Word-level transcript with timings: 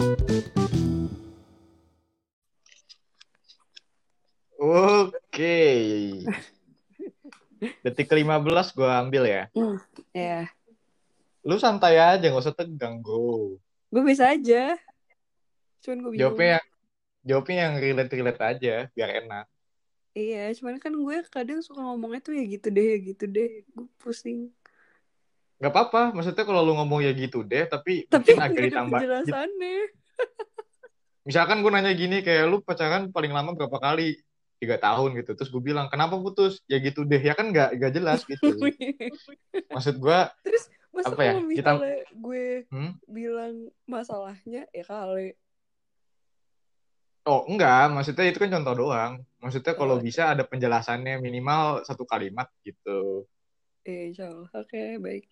Oke. 0.00 0.16
Detik 7.84 8.08
ke-15 8.08 8.72
gue 8.72 8.88
ambil 8.88 9.28
ya. 9.28 9.52
Hmm, 9.52 9.76
ya. 10.16 10.48
Lu 11.44 11.60
santai 11.60 12.00
aja, 12.00 12.16
gak 12.16 12.40
usah 12.40 12.56
tegang, 12.56 13.04
bro. 13.04 13.60
Gue 13.92 14.02
bisa 14.08 14.32
aja. 14.32 14.80
Cuman 15.84 16.08
gue 16.08 16.16
bingung. 16.16 16.20
Jawabnya 16.24 16.48
yang, 16.56 16.66
jawabnya 17.20 17.56
yang 17.60 17.74
relate-relate 17.76 18.40
aja, 18.40 18.74
biar 18.96 19.10
enak. 19.20 19.44
Iya, 20.16 20.48
cuman 20.56 20.80
kan 20.80 20.96
gue 20.96 21.16
kadang 21.28 21.60
suka 21.60 21.84
ngomongnya 21.84 22.24
tuh 22.24 22.40
ya 22.40 22.48
gitu 22.48 22.72
deh, 22.72 22.96
ya 22.96 22.98
gitu 23.04 23.28
deh. 23.28 23.68
Gue 23.76 23.84
pusing. 24.00 24.48
Gak 25.60 25.70
apa-apa, 25.70 26.02
maksudnya 26.10 26.42
kalau 26.42 26.64
lu 26.64 26.72
ngomong 26.74 27.04
ya 27.04 27.12
gitu 27.12 27.44
deh, 27.44 27.68
tapi, 27.68 28.08
Tapi 28.08 28.32
mungkin 28.32 28.36
agak 28.38 28.48
nggak 28.50 28.64
ditambah. 28.66 28.98
penjelasannya. 28.98 29.78
Misalkan 31.20 31.60
gue 31.60 31.70
nanya 31.70 31.92
gini, 31.92 32.24
kayak 32.24 32.48
lu 32.48 32.56
pacaran 32.58 33.12
paling 33.12 33.28
lama 33.28 33.52
berapa 33.52 33.76
kali? 33.76 34.16
Tiga 34.56 34.76
tahun 34.76 35.16
gitu. 35.16 35.32
Terus 35.34 35.48
gue 35.48 35.62
bilang, 35.62 35.86
kenapa 35.86 36.16
putus? 36.16 36.64
Ya 36.64 36.80
gitu 36.80 37.04
deh. 37.04 37.16
Ya 37.18 37.32
kan 37.32 37.48
gak, 37.50 37.76
gak 37.76 37.92
jelas 37.92 38.24
gitu. 38.24 38.56
Maksud 39.74 39.96
gue, 39.96 40.18
Terus 40.40 40.64
masa 40.90 41.12
Apa 41.12 41.22
ya, 41.22 41.32
kita- 41.44 41.76
gue 42.10 42.44
hmm? 42.66 42.92
bilang 43.06 43.54
masalahnya 43.84 44.64
ya 44.66 44.82
kali. 44.82 45.36
Oh 47.22 47.44
enggak, 47.46 47.92
maksudnya 47.92 48.24
itu 48.26 48.40
kan 48.40 48.48
contoh 48.50 48.74
doang. 48.80 49.12
Maksudnya 49.38 49.76
kalau 49.76 49.96
Oh. 49.96 50.02
bisa 50.02 50.32
ada 50.32 50.40
penjelasannya 50.42 51.20
minimal 51.20 51.84
satu 51.84 52.02
kalimat 52.02 52.48
gitu. 52.60 53.28
Eh, 53.84 54.12
insya 54.12 54.28
Allah. 54.28 54.48
Oke, 54.52 55.00
baik. 55.00 55.24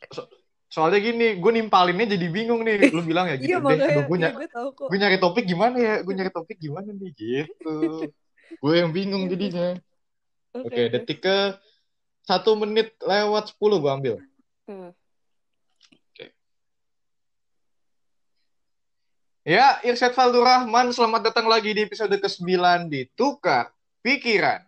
Soalnya 0.68 1.00
gini, 1.00 1.40
gue 1.40 1.52
nimpalinnya 1.52 2.16
jadi 2.16 2.26
bingung 2.28 2.60
nih. 2.64 2.92
Lu 2.92 3.00
bilang 3.04 3.28
ya 3.28 3.36
gitu 3.40 3.48
Iya 3.48 3.56
deh. 3.56 3.64
makanya, 3.64 4.04
gue, 4.04 4.18
iya, 4.18 4.28
ny- 4.28 4.36
gue 4.36 4.48
tahu 4.52 4.68
kok. 4.76 4.86
gue 4.88 4.98
nyari 5.00 5.16
topik 5.16 5.44
gimana 5.48 5.76
ya? 5.76 5.94
Gue 6.04 6.12
nyari 6.16 6.32
topik 6.32 6.58
gimana 6.60 6.90
nih 6.92 7.10
gitu. 7.16 7.74
gue 8.62 8.72
yang 8.74 8.90
bingung 8.92 9.28
jadinya. 9.28 9.76
Oke, 10.52 10.88
detik 10.88 11.20
ke 11.20 11.36
satu 12.24 12.56
menit 12.56 12.96
lewat 13.00 13.56
10 13.56 13.80
gue 13.80 13.90
ambil. 13.92 14.14
Hmm. 14.68 14.92
Ya, 19.48 19.80
Irsyad 19.80 20.12
Faldur 20.12 20.44
Rahman, 20.44 20.92
selamat 20.92 21.32
datang 21.32 21.48
lagi 21.48 21.72
di 21.72 21.80
episode 21.80 22.12
ke-9 22.12 22.52
di 22.92 23.08
Tukar 23.16 23.72
Pikiran. 24.04 24.67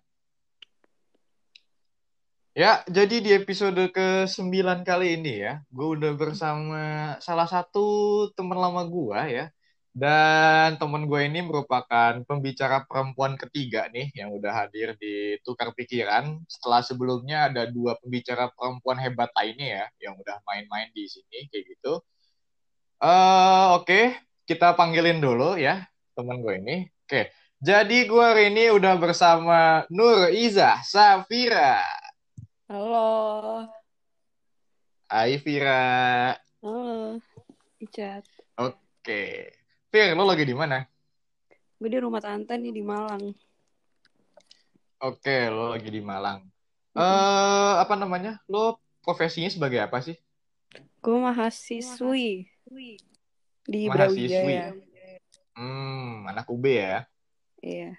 Ya, 2.60 2.84
jadi 2.84 3.16
di 3.24 3.30
episode 3.40 3.88
ke-9 3.88 4.84
kali 4.84 5.16
ini 5.16 5.32
ya, 5.48 5.64
gue 5.72 5.86
udah 5.96 6.12
bersama 6.12 7.16
salah 7.16 7.48
satu 7.48 7.86
teman 8.36 8.60
lama 8.60 8.84
gue 8.84 9.20
ya. 9.32 9.46
Dan 9.96 10.76
teman 10.76 11.08
gue 11.08 11.20
ini 11.24 11.40
merupakan 11.40 12.20
pembicara 12.28 12.84
perempuan 12.84 13.40
ketiga 13.40 13.88
nih 13.88 14.12
yang 14.12 14.36
udah 14.36 14.52
hadir 14.52 14.92
di 15.00 15.40
Tukar 15.40 15.72
Pikiran. 15.72 16.36
Setelah 16.52 16.84
sebelumnya 16.84 17.48
ada 17.48 17.64
dua 17.64 17.96
pembicara 17.96 18.52
perempuan 18.52 19.00
hebat 19.00 19.32
lainnya 19.40 19.68
ya, 19.80 20.12
yang 20.12 20.20
udah 20.20 20.36
main-main 20.44 20.92
di 20.92 21.08
sini 21.08 21.48
kayak 21.48 21.64
gitu. 21.64 22.04
Eh, 23.00 23.66
Oke, 23.72 24.00
kita 24.44 24.76
panggilin 24.76 25.16
dulu 25.16 25.56
ya 25.56 25.88
teman 26.12 26.44
gue 26.44 26.54
ini. 26.60 26.76
Oke, 27.08 27.32
jadi 27.56 28.04
gue 28.04 28.20
hari 28.20 28.52
ini 28.52 28.68
udah 28.68 29.00
bersama 29.00 29.88
Nur 29.88 30.28
Iza 30.28 30.76
Safira. 30.84 31.99
Halo. 32.70 33.66
Hai 35.10 35.42
Vira. 35.42 36.38
Halo. 36.62 37.18
Icat. 37.82 38.22
Oke. 38.62 39.50
Fir, 39.90 40.14
lo 40.14 40.22
lagi 40.22 40.46
di 40.46 40.54
mana? 40.54 40.86
Gue 41.82 41.90
di 41.90 41.98
rumah 41.98 42.22
tante 42.22 42.54
nih 42.54 42.70
di 42.70 42.78
Malang. 42.78 43.34
Oke, 45.02 45.50
lo 45.50 45.74
lagi 45.74 45.90
di 45.90 45.98
Malang. 45.98 46.46
Eh, 46.94 47.74
apa 47.82 47.98
namanya? 47.98 48.38
Lo 48.46 48.78
profesinya 49.02 49.50
sebagai 49.50 49.82
apa 49.82 49.98
sih? 49.98 50.14
Gue 51.02 51.18
mahasiswi 51.18 52.46
di 53.66 53.80
Mahasiswi. 53.90 54.30
Brawijaya. 54.30 54.78
Hmm, 55.58 56.22
anak 56.30 56.46
UB 56.46 56.64
ya. 56.70 57.02
Iya. 57.66 57.98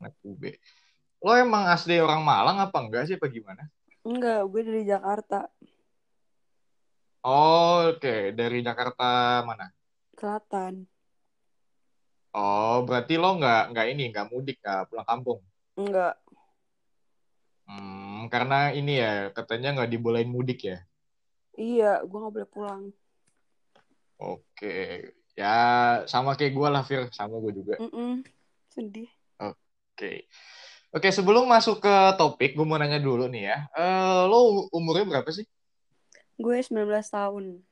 Anak 0.00 0.16
UB. 0.24 0.48
Lo 1.24 1.32
emang 1.34 1.64
asli 1.68 1.96
orang 2.00 2.20
Malang 2.22 2.58
apa 2.60 2.76
enggak 2.80 3.08
sih? 3.08 3.16
Apa 3.16 3.26
gimana? 3.32 3.62
Enggak, 4.06 4.46
gue 4.50 4.60
dari 4.62 4.82
Jakarta 4.86 5.50
Oh, 7.26 7.90
oke. 7.90 8.30
Dari 8.38 8.62
Jakarta 8.62 9.42
mana? 9.42 9.66
Selatan. 10.14 10.86
Oh, 12.30 12.86
berarti 12.86 13.18
lo 13.18 13.34
nggak 13.34 13.74
nggak 13.74 13.86
ini 13.90 14.02
nggak 14.14 14.28
mudik 14.30 14.62
nggak 14.62 14.86
pulang 14.92 15.08
kampung? 15.10 15.40
Enggak. 15.74 16.14
Hmm, 17.66 18.30
karena 18.30 18.70
ini 18.70 19.02
ya 19.02 19.34
katanya 19.34 19.74
nggak 19.74 19.90
dibolehin 19.90 20.30
mudik 20.30 20.70
ya. 20.70 20.78
Iya, 21.56 22.04
gue 22.04 22.18
gak 22.20 22.34
boleh 22.36 22.50
pulang. 22.52 22.82
Oke, 24.20 24.76
ya 25.34 25.56
sama 26.06 26.36
kayak 26.38 26.52
gue 26.52 26.68
lah 26.68 26.82
Fir, 26.84 27.08
sama 27.10 27.40
gue 27.42 27.52
juga. 27.58 27.74
Mm-mm. 27.80 28.22
Sedih. 28.70 29.08
Oke, 29.40 30.28
oke 30.94 31.08
sebelum 31.10 31.48
masuk 31.48 31.82
ke 31.82 31.94
topik, 32.20 32.54
gue 32.54 32.66
mau 32.66 32.78
nanya 32.78 33.00
dulu 33.00 33.26
nih 33.26 33.50
ya. 33.50 33.58
Eh, 33.74 34.20
lo 34.28 34.68
umurnya 34.74 35.06
berapa 35.06 35.30
sih? 35.32 35.46
Gue 36.36 36.60
19 36.60 37.08
tahun. 37.08 37.64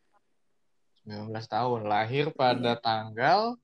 19 1.04 1.46
tahun, 1.46 1.80
lahir 1.84 2.32
pada 2.32 2.80
tanggal 2.80 3.60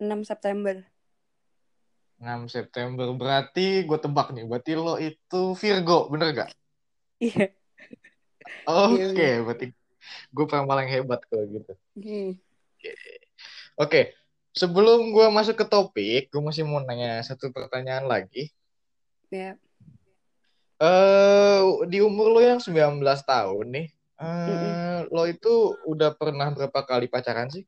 6 0.00 0.24
September. 0.24 0.80
6 2.18 2.48
September. 2.48 3.06
Berarti 3.14 3.84
gue 3.84 3.98
tebak 4.00 4.32
nih, 4.32 4.48
berarti 4.48 4.72
lo 4.74 4.96
itu 4.96 5.52
Virgo, 5.54 6.08
bener 6.08 6.28
gak? 6.34 6.50
Iya. 7.20 7.52
Oke, 8.64 9.30
berarti 9.44 9.66
gue 10.32 10.46
paling 10.48 10.88
hebat 10.88 11.20
kalau 11.28 11.44
gitu. 11.50 11.72
Hmm. 11.98 12.30
Oke, 13.78 14.14
sebelum 14.52 15.12
gue 15.12 15.26
masuk 15.32 15.56
ke 15.58 15.66
topik, 15.68 16.22
gue 16.32 16.42
masih 16.42 16.64
mau 16.64 16.80
nanya 16.80 17.20
satu 17.24 17.52
pertanyaan 17.52 18.08
lagi. 18.08 18.52
Ya. 19.28 19.60
Eh, 20.78 21.62
di 21.90 21.98
umur 21.98 22.30
lo 22.30 22.40
yang 22.40 22.62
19 22.62 23.02
tahun 23.26 23.66
nih, 23.66 23.88
eh, 24.22 24.46
Mm-mm. 24.46 25.10
lo 25.10 25.26
itu 25.26 25.74
udah 25.90 26.14
pernah 26.14 26.54
berapa 26.54 26.80
kali 26.86 27.10
pacaran 27.10 27.50
sih? 27.50 27.66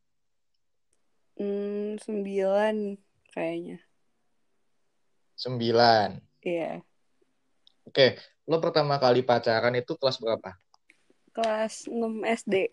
Hmm, 1.35 1.99
9 1.99 3.01
kayaknya. 3.35 3.83
9. 5.35 6.21
Iya. 6.45 6.85
Oke, 7.89 8.21
lo 8.47 8.63
pertama 8.63 9.01
kali 9.03 9.27
pacaran 9.27 9.75
itu 9.75 9.99
kelas 9.99 10.21
berapa? 10.23 10.55
Kelas 11.35 11.91
6 11.91 12.23
SD. 12.23 12.71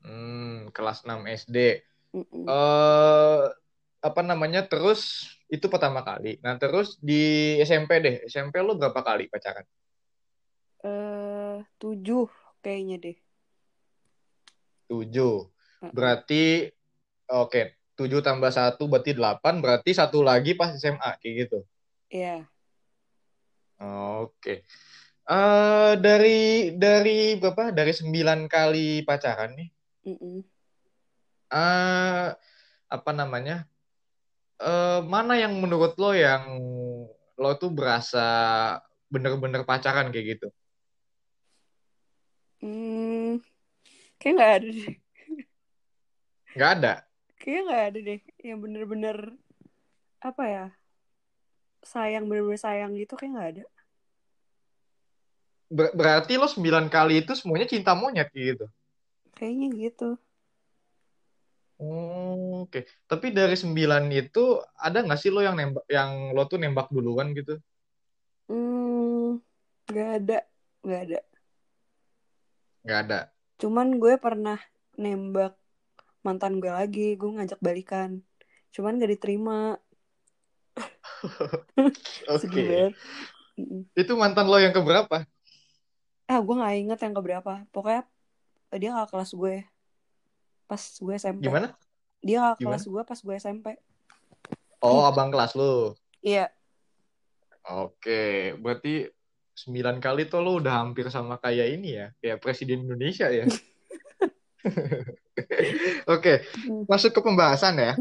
Hmm, 0.00 0.72
kelas 0.72 1.04
6 1.04 1.28
SD. 1.28 1.84
Mm-mm. 2.12 2.44
Eh, 2.44 3.44
apa 4.02 4.20
namanya? 4.24 4.64
Terus 4.68 5.32
itu 5.48 5.68
pertama 5.68 6.04
kali. 6.04 6.40
Nah, 6.44 6.56
terus 6.60 6.96
di 7.00 7.56
SMP 7.64 8.00
deh. 8.00 8.16
SMP 8.28 8.60
lo 8.60 8.76
berapa 8.76 9.00
kali 9.00 9.28
pacaran? 9.32 9.64
Eh, 10.82 11.56
7 11.80 12.28
kayaknya 12.60 12.96
deh. 13.00 13.16
7. 14.90 15.48
Mm-mm. 15.82 15.92
Berarti 15.94 16.68
oke, 17.32 17.62
7 17.96 18.20
tambah 18.20 18.52
1 18.52 18.90
berarti 18.90 19.12
8, 19.16 19.62
berarti 19.62 19.90
satu 19.96 20.20
lagi 20.20 20.52
pas 20.58 20.74
SMA 20.76 21.16
kayak 21.22 21.34
gitu. 21.48 21.58
Iya. 22.12 22.44
Oke. 24.22 24.66
Eh 25.22 25.92
dari 26.02 26.74
dari 26.74 27.38
berapa? 27.38 27.70
Dari 27.70 27.92
9 27.94 28.50
kali 28.50 29.06
pacaran 29.06 29.54
nih. 29.54 29.68
Mm-mm. 30.12 30.42
Eh 31.52 32.26
apa 32.88 33.10
namanya? 33.12 33.68
Eh 34.56 35.00
mana 35.04 35.36
yang 35.36 35.52
menurut 35.60 35.92
lo 36.00 36.16
yang 36.16 36.44
lo 37.36 37.50
tuh 37.60 37.68
berasa 37.68 38.24
bener-bener 39.12 39.68
pacaran 39.68 40.08
kayak 40.08 40.26
gitu? 40.38 40.48
Hmm, 42.64 43.42
kayak 44.16 44.32
nggak 44.38 44.52
ada 44.56 44.68
deh. 44.70 44.90
Nggak 46.56 46.70
ada. 46.78 46.92
Kayaknya 47.42 47.62
nggak 47.66 47.84
ada 47.90 47.98
deh 48.06 48.20
yang 48.46 48.58
bener-bener 48.62 49.16
apa 50.22 50.44
ya 50.46 50.66
sayang 51.82 52.30
bener-bener 52.30 52.62
sayang 52.62 52.94
gitu 52.94 53.18
kayak 53.18 53.32
nggak 53.34 53.50
ada. 53.58 53.64
Ber- 55.72 55.94
berarti 55.96 56.36
lo 56.38 56.46
9 56.46 56.86
kali 56.86 57.24
itu 57.26 57.32
semuanya 57.34 57.66
cinta 57.66 57.96
monyet 57.96 58.30
kayak 58.30 58.46
gitu. 58.54 58.66
Kayaknya 59.34 59.68
gitu. 59.74 60.08
Oh, 61.82 62.62
Oke, 62.64 62.78
Tapi 63.10 63.26
dari 63.38 63.54
9 63.62 64.02
itu 64.20 64.38
ada 64.86 64.98
nggak 65.04 65.18
sih 65.22 65.30
lo 65.34 65.40
yang 65.46 65.56
nembak 65.58 65.84
yang 65.96 66.10
lo 66.36 66.42
tuh 66.50 66.58
nembak 66.62 66.86
duluan 66.94 67.28
gitu? 67.38 67.52
Hmm, 68.48 69.42
nggak 69.88 70.08
ada, 70.16 70.34
nggak 70.84 71.00
ada. 71.04 71.18
Nggak 72.84 72.98
ada. 73.06 73.18
Cuman 73.60 73.88
gue 74.02 74.14
pernah 74.24 74.58
nembak 75.02 75.52
mantan 76.26 76.54
gue 76.62 76.72
lagi 76.80 77.06
gue 77.20 77.30
ngajak 77.36 77.60
balikan 77.66 78.10
cuman 78.74 79.00
gak 79.02 79.12
diterima 79.14 79.54
Oke. 82.28 82.94
Mm-mm. 83.58 83.84
Itu 83.96 84.12
mantan 84.20 84.46
lo 84.50 84.56
yang 84.60 84.72
keberapa? 84.76 85.16
ah 86.30 86.38
gue 86.46 86.54
gak 86.62 86.74
inget 86.82 86.98
yang 87.04 87.14
keberapa 87.18 87.52
pokoknya 87.74 88.02
eh, 88.72 88.78
dia 88.82 88.90
kakak 88.96 89.10
kelas 89.12 89.30
gue 89.40 89.54
pas 90.72 90.80
gue 90.80 91.14
SMP 91.20 91.44
Gimana? 91.44 91.68
dia 92.24 92.38
kakak 92.40 92.56
Gimana? 92.64 92.80
kelas 92.80 92.84
gue 92.88 93.02
pas 93.04 93.18
gue 93.20 93.34
SMP 93.36 93.66
Oh, 94.80 95.04
abang 95.04 95.28
kelas 95.28 95.52
lo. 95.54 95.94
iya 96.24 96.48
Oke, 97.62 98.56
berarti 98.58 99.06
sembilan 99.54 100.02
kali 100.02 100.26
tuh 100.26 100.42
lo 100.42 100.58
udah 100.58 100.82
hampir 100.82 101.06
sama 101.12 101.38
kayak 101.38 101.78
ini 101.78 101.94
ya, 101.94 102.10
kayak 102.18 102.42
presiden 102.42 102.82
Indonesia 102.88 103.30
ya. 103.30 103.46
Oke, 106.14 106.42
masuk 106.90 107.14
ke 107.14 107.20
pembahasan 107.22 107.78
ya. 107.78 107.92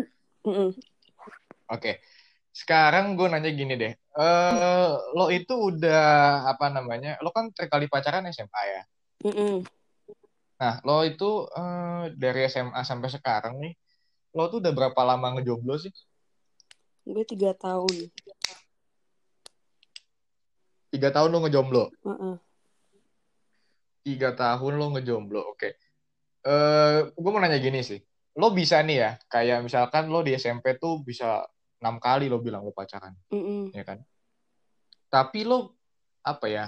Oke, 1.69 2.01
sekarang 2.49 3.13
gue 3.13 3.27
nanya 3.29 3.51
gini 3.53 3.77
deh. 3.77 3.93
Eh, 3.93 4.91
lo 5.13 5.29
itu 5.29 5.53
udah 5.53 6.49
apa 6.49 6.73
namanya? 6.73 7.21
Lo 7.21 7.29
kan 7.29 7.53
terkali 7.53 7.85
pacaran 7.85 8.25
SMA 8.33 8.61
ya. 8.65 8.81
Mm-mm. 9.21 9.61
Nah, 10.61 10.77
lo 10.85 11.01
itu 11.01 11.49
eh, 11.57 12.13
dari 12.13 12.45
SMA 12.45 12.85
sampai 12.85 13.09
sekarang 13.09 13.57
nih, 13.57 13.73
lo 14.37 14.45
tuh 14.45 14.61
udah 14.61 14.69
berapa 14.69 15.01
lama 15.01 15.41
ngejomblo 15.41 15.81
sih? 15.81 15.89
gue 17.01 17.25
tiga 17.25 17.57
tahun 17.57 18.13
Tiga 20.93 21.09
tahun 21.09 21.33
lo 21.33 21.39
ngejomblo. 21.41 21.83
Heeh. 22.05 22.35
Tiga 24.05 24.37
tahun 24.37 24.77
lo 24.77 24.93
ngejomblo. 24.93 25.41
Oke. 25.55 25.81
Eh, 26.45 26.99
gue 27.09 27.31
mau 27.31 27.41
nanya 27.41 27.57
gini 27.57 27.81
sih. 27.81 27.97
Lo 28.37 28.53
bisa 28.53 28.83
nih 28.85 28.97
ya, 29.01 29.11
kayak 29.31 29.65
misalkan 29.65 30.13
lo 30.13 30.21
di 30.21 30.37
SMP 30.37 30.77
tuh 30.77 31.01
bisa 31.01 31.41
enam 31.81 31.97
kali 31.97 32.29
lo 32.29 32.37
bilang 32.37 32.61
lo 32.61 32.71
pacaran, 32.71 33.11
Mm-mm. 33.33 33.73
ya 33.73 33.83
kan? 33.83 33.99
Tapi 35.09 35.43
lo 35.43 35.75
apa 36.23 36.47
ya? 36.47 36.65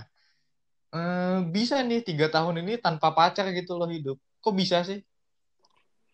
Eh, 0.96 1.38
bisa 1.56 1.76
nih 1.88 2.00
tiga 2.08 2.26
tahun 2.36 2.56
ini 2.62 2.74
tanpa 2.86 3.08
pacar 3.18 3.46
gitu 3.58 3.72
lo 3.80 3.86
hidup. 3.96 4.18
Kok 4.44 4.54
bisa 4.62 4.78
sih? 4.90 5.00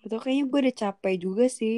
Betul 0.01 0.19
kayaknya 0.23 0.45
gue 0.51 0.59
udah 0.63 0.75
capek 0.81 1.15
juga 1.25 1.45
sih 1.59 1.77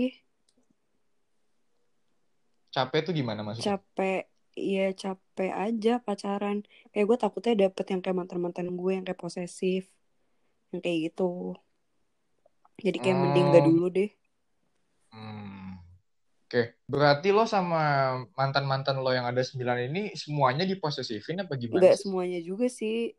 Capek 2.76 3.00
tuh 3.08 3.14
gimana 3.20 3.42
maksudnya? 3.48 3.76
capek 3.76 4.20
iya 4.68 4.82
capek 5.02 5.52
aja 5.66 5.90
pacaran 6.06 6.58
kayak 6.92 7.06
gue 7.10 7.18
takutnya 7.24 7.54
dapet 7.64 7.86
yang 7.92 8.02
kayak 8.04 8.18
mantan 8.20 8.40
mantan 8.44 8.68
gue 8.80 8.92
yang 8.96 9.06
kayak 9.08 9.22
posesif 9.24 9.84
yang 10.72 10.80
kayak 10.84 11.00
gitu 11.08 11.24
jadi 12.84 12.98
kayak 13.04 13.18
mending 13.22 13.48
gak 13.56 13.64
dulu 13.70 13.86
deh 13.98 14.10
Hmm. 15.14 15.41
Oke, 16.52 16.76
berarti 16.84 17.32
lo 17.32 17.48
sama 17.48 18.12
mantan-mantan 18.36 19.00
lo 19.00 19.16
yang 19.16 19.24
ada 19.24 19.40
sembilan 19.40 19.88
ini 19.88 20.12
semuanya 20.20 20.68
diposesifin 20.68 21.40
apa 21.48 21.56
gimana 21.56 21.80
nggak 21.80 21.96
sih? 21.96 22.04
semuanya 22.04 22.40
juga 22.44 22.68
sih 22.68 23.16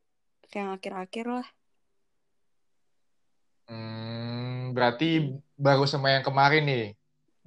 kayak 0.52 0.60
yang 0.60 0.70
akhir-akhir 0.76 1.26
lah 1.32 1.48
Hmm, 3.72 4.76
berarti 4.76 5.32
baru 5.56 5.88
sama 5.88 6.12
yang 6.12 6.20
kemarin 6.28 6.60
nih, 6.68 6.84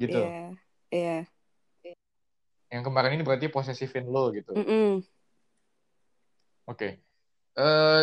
gitu. 0.02 0.18
iya 0.26 0.58
iya 0.90 1.18
Yang 2.74 2.84
kemarin 2.90 3.14
ini 3.14 3.22
berarti 3.22 3.46
posesifin 3.54 4.10
lo 4.10 4.34
gitu. 4.34 4.58
Mm-mm. 4.58 5.06
Oke. 6.66 7.06
Eh, 7.54 8.02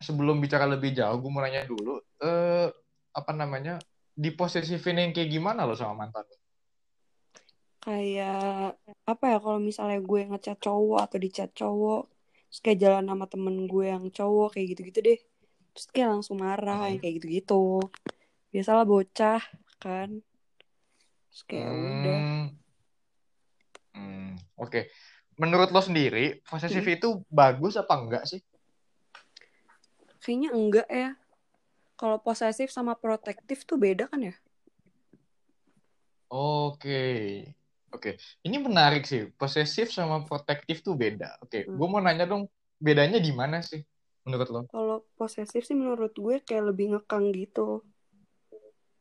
sebelum 0.00 0.40
bicara 0.40 0.64
lebih 0.64 0.96
jauh, 0.96 1.20
gue 1.20 1.28
mau 1.28 1.44
nanya 1.44 1.68
dulu, 1.68 2.00
eh, 2.24 2.72
apa 3.12 3.32
namanya, 3.36 3.76
diposesifin 4.16 4.96
yang 5.04 5.12
kayak 5.12 5.28
gimana 5.28 5.68
lo 5.68 5.76
sama 5.76 6.08
mantan 6.08 6.24
lo? 6.24 6.39
Kayak 7.80 8.76
apa 9.08 9.24
ya 9.32 9.38
kalau 9.40 9.56
misalnya 9.58 9.98
gue 10.04 10.20
ngechat 10.28 10.60
cowok 10.60 11.00
atau 11.08 11.16
dicat 11.16 11.50
cowok 11.56 12.02
terus 12.50 12.60
kayak 12.60 12.78
jalan 12.78 13.04
sama 13.08 13.24
temen 13.24 13.56
gue 13.64 13.84
yang 13.88 14.04
cowok 14.12 14.48
kayak 14.52 14.66
gitu-gitu 14.76 15.00
deh 15.00 15.20
terus 15.72 15.86
kayak 15.88 16.08
langsung 16.12 16.36
marah 16.44 16.92
Hmm. 16.92 17.00
kayak 17.00 17.14
gitu-gitu 17.22 17.80
biasalah 18.52 18.84
bocah 18.84 19.40
kan 19.80 20.20
terus 21.30 21.42
kayak 21.48 21.70
udah 21.72 22.20
Hmm. 22.20 22.46
Hmm, 23.90 24.32
Oke. 24.54 24.86
Menurut 25.40 25.72
lo 25.72 25.80
sendiri, 25.80 26.44
posesif 26.44 26.84
Hmm. 26.84 26.94
itu 26.94 27.08
bagus 27.26 27.74
apa 27.74 27.96
enggak 27.96 28.24
sih? 28.28 28.40
kayaknya 30.20 30.52
enggak 30.52 30.88
ya 30.92 31.10
kalau 31.96 32.20
posesif 32.20 32.68
sama 32.68 32.92
protektif 32.92 33.64
tuh 33.64 33.80
beda 33.80 34.04
kan 34.06 34.20
ya 34.30 34.34
Oke. 36.30 37.02
Oke. 37.90 38.16
Ini 38.46 38.56
menarik 38.62 39.02
sih. 39.06 39.28
Posesif 39.34 39.90
sama 39.90 40.22
protektif 40.22 40.82
tuh 40.86 40.94
beda. 40.94 41.38
Oke. 41.42 41.66
Hmm. 41.66 41.74
Gue 41.74 41.86
mau 41.90 41.98
nanya 41.98 42.24
dong, 42.24 42.46
bedanya 42.78 43.18
di 43.20 43.34
mana 43.34 43.60
sih 43.60 43.82
menurut 44.24 44.48
lo? 44.52 44.60
kalau 44.68 45.02
posesif 45.16 45.64
sih 45.64 45.72
menurut 45.76 46.12
gue 46.12 46.44
kayak 46.44 46.72
lebih 46.72 46.92
ngekang 46.92 47.32
gitu 47.32 47.80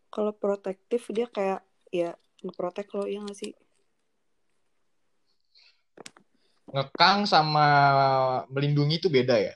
kalau 0.09 0.31
protektif 0.33 1.11
dia 1.13 1.27
kayak 1.29 1.61
ya 1.91 2.15
ngeprotek 2.41 2.87
lo 2.95 3.05
ya 3.05 3.21
gak 3.23 3.37
sih 3.37 3.53
Ngekang 6.69 7.25
sama 7.25 7.65
melindungi 8.53 9.01
itu 9.01 9.09
beda 9.09 9.35
ya? 9.41 9.53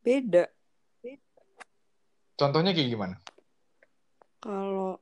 beda 0.00 0.46
Contohnya 2.38 2.72
kayak 2.72 2.88
gimana? 2.88 3.16
kalau 4.40 4.96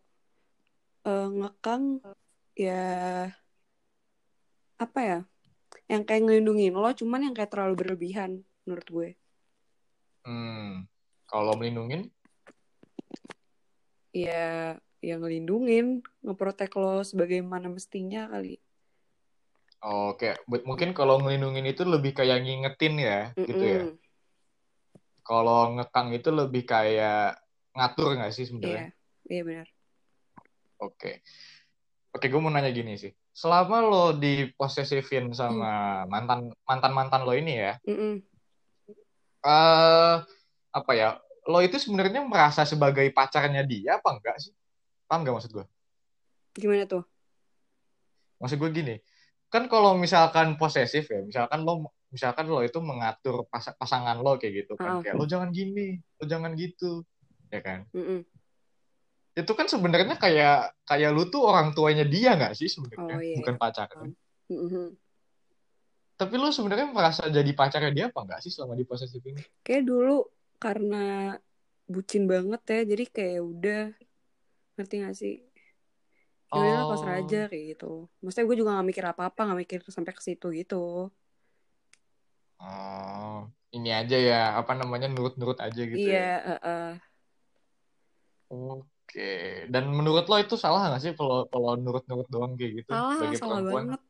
eh, 1.07 1.29
ngekang 1.31 2.03
ya 2.59 2.83
apa 4.79 5.01
ya 5.11 5.19
yang 5.91 6.03
kayak 6.07 6.23
ngelindungin 6.27 6.75
lo 6.75 6.91
cuman 7.01 7.31
yang 7.31 7.35
kayak 7.37 7.51
terlalu 7.55 7.75
berlebihan 7.81 8.43
menurut 8.67 8.89
gue 8.91 9.09
Hmm. 10.29 10.85
Kalau 11.25 11.57
melindungin, 11.57 12.13
ya 14.13 14.77
yang 15.01 15.19
ngelindungin 15.23 16.05
ngeprotek 16.25 16.75
lo 16.77 17.01
sebagaimana 17.01 17.73
mestinya 17.73 18.29
kali 18.33 18.61
oke. 19.81 20.29
Bu- 20.51 20.65
Mungkin 20.69 20.91
kalau 20.93 21.23
ngelindungin 21.23 21.65
itu 21.73 21.87
lebih 21.87 22.13
kayak 22.19 22.45
ngingetin 22.45 22.95
ya, 22.99 23.21
gitu 23.39 23.65
ya. 23.65 23.83
Kalau 25.23 25.77
ngekang 25.77 26.09
itu 26.17 26.29
lebih 26.33 26.63
kayak 26.65 27.37
ngatur 27.77 28.17
nggak 28.17 28.33
sih 28.35 28.45
iya 28.45 28.49
sebenarnya? 28.51 28.91
iya 29.33 29.43
benar 29.49 29.69
Oke. 30.79 31.21
Oke, 32.09 32.27
gue 32.27 32.41
mau 32.41 32.49
nanya 32.49 32.73
gini 32.73 32.97
sih. 32.97 33.13
Selama 33.31 33.85
lo 33.85 34.05
diposesifin 34.17 35.31
sama 35.31 36.03
mantan 36.09 36.51
mantan 36.65 36.93
mantan 36.97 37.23
lo 37.23 37.37
ini 37.37 37.55
ya, 37.55 37.75
Mm-mm. 37.85 38.25
eh 39.45 40.17
apa 40.73 40.93
ya? 40.97 41.21
Lo 41.49 41.61
itu 41.61 41.77
sebenarnya 41.81 42.25
merasa 42.25 42.65
sebagai 42.69 43.09
pacarnya 43.13 43.63
dia 43.65 43.97
apa 44.01 44.19
enggak 44.19 44.37
sih? 44.41 44.53
Paham 45.07 45.25
nggak 45.25 45.35
maksud 45.37 45.53
gue? 45.53 45.67
gimana 46.59 46.91
tuh 46.91 47.07
Maksud 48.43 48.59
gue 48.59 48.71
gini, 48.71 48.95
kan 49.47 49.67
kalau 49.67 49.95
misalkan 49.95 50.59
posesif 50.59 51.07
ya, 51.07 51.23
misalkan 51.23 51.63
lo 51.63 51.91
misalkan 52.11 52.47
lo 52.47 52.63
itu 52.63 52.79
mengatur 52.83 53.47
pas- 53.47 53.75
pasangan 53.75 54.19
lo 54.19 54.39
kayak 54.39 54.65
gitu 54.67 54.75
kan, 54.75 54.99
Ah. 54.99 55.03
kayak 55.03 55.15
lo 55.19 55.27
jangan 55.27 55.51
gini, 55.51 55.99
lo 56.19 56.25
jangan 56.27 56.55
gitu, 56.55 57.03
ya 57.51 57.59
kan? 57.63 57.87
Mm-mm. 57.95 58.23
Itu 59.39 59.53
kan 59.59 59.67
sebenarnya 59.71 60.17
kayak 60.25 60.57
kayak 60.89 61.11
lu 61.15 61.23
tuh 61.33 61.43
orang 61.51 61.71
tuanya 61.77 62.05
dia 62.15 62.35
nggak 62.39 62.53
sih 62.59 62.69
sebenarnya, 62.75 63.17
Oh, 63.17 63.23
iya, 63.23 63.37
bukan 63.39 63.55
iya. 63.55 63.61
pacarnya. 63.63 64.09
Mm-mm. 64.51 64.87
Tapi 66.19 66.35
lu 66.35 66.49
sebenarnya 66.51 66.87
merasa 66.91 67.23
jadi 67.31 67.51
pacarnya 67.55 67.93
dia 67.95 68.05
apa 68.11 68.19
enggak 68.27 68.41
sih 68.43 68.51
selama 68.51 68.75
di 68.75 68.85
posesif 68.91 69.23
ini? 69.23 69.43
kayak 69.63 69.85
dulu 69.87 70.27
karena 70.59 71.37
bucin 71.93 72.25
banget 72.33 72.61
ya 72.73 72.81
jadi 72.91 73.05
kayak 73.17 73.41
udah 73.53 73.83
ngerti 74.77 74.95
gak 75.05 75.15
sih 75.21 75.35
ya 76.49 76.59
udah 76.59 76.75
Oh. 76.85 76.89
pasrah 76.91 77.15
aja 77.21 77.39
kayak 77.51 77.65
gitu 77.77 77.87
maksudnya 78.25 78.47
gue 78.49 78.57
juga 78.61 78.71
gak 78.81 78.89
mikir 78.91 79.05
apa-apa 79.05 79.41
gak 79.53 79.59
mikir 79.63 79.79
sampai 79.95 80.13
ke 80.17 80.23
situ 80.25 80.47
gitu 80.59 81.13
Oh, 82.61 83.35
ini 83.77 83.89
aja 84.01 84.17
ya, 84.29 84.35
apa 84.61 84.73
namanya 84.81 85.07
nurut-nurut 85.15 85.59
aja 85.67 85.81
gitu 85.93 86.03
iya 86.03 86.19
ya. 86.19 86.23
eh, 86.51 86.61
eh. 86.67 86.89
Oke. 89.09 89.65
Dan 89.73 89.89
menurut 89.89 90.29
lo 90.29 90.37
itu 90.37 90.61
salah 90.61 90.93
nggak 90.93 91.01
sih 91.01 91.13
kalau 91.17 91.49
kalau 91.49 91.81
nurut-nurut 91.81 92.29
doang 92.29 92.53
kayak 92.61 92.85
gitu 92.85 92.93
salah 92.93 93.17
sebagai 93.17 93.39
salah 93.41 93.65
perempuan? 93.65 93.85
banget 93.89 94.03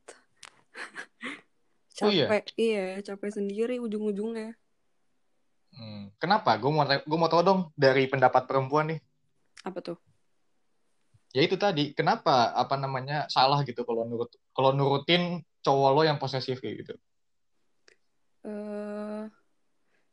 Oh, 2.02 2.10
iya? 2.10 2.26
capek 2.26 2.44
iya 2.58 2.86
capek 3.06 3.30
sendiri 3.30 3.78
ujung-ujungnya 3.78 4.58
Hmm, 5.68 6.10
Kenapa? 6.18 6.58
Gue 6.58 6.74
mau 6.74 6.82
gue 6.82 7.18
mau 7.18 7.30
tahu 7.30 7.42
dong 7.46 7.60
dari 7.78 8.10
pendapat 8.10 8.50
perempuan 8.50 8.90
nih. 8.90 8.98
apa 9.62 9.78
tuh 9.78 9.98
Ya 11.30 11.44
itu 11.46 11.54
tadi, 11.54 11.94
kenapa 11.94 12.50
apa 12.56 12.74
namanya 12.74 13.28
salah 13.30 13.62
gitu 13.62 13.86
kalau 13.86 14.02
nurut 14.08 14.32
kalau 14.50 14.74
nurutin 14.74 15.44
cowok 15.62 15.90
lo 15.94 16.02
yang 16.02 16.18
posesif 16.18 16.58
kayak 16.58 16.82
gitu? 16.82 16.94
eh 18.48 19.22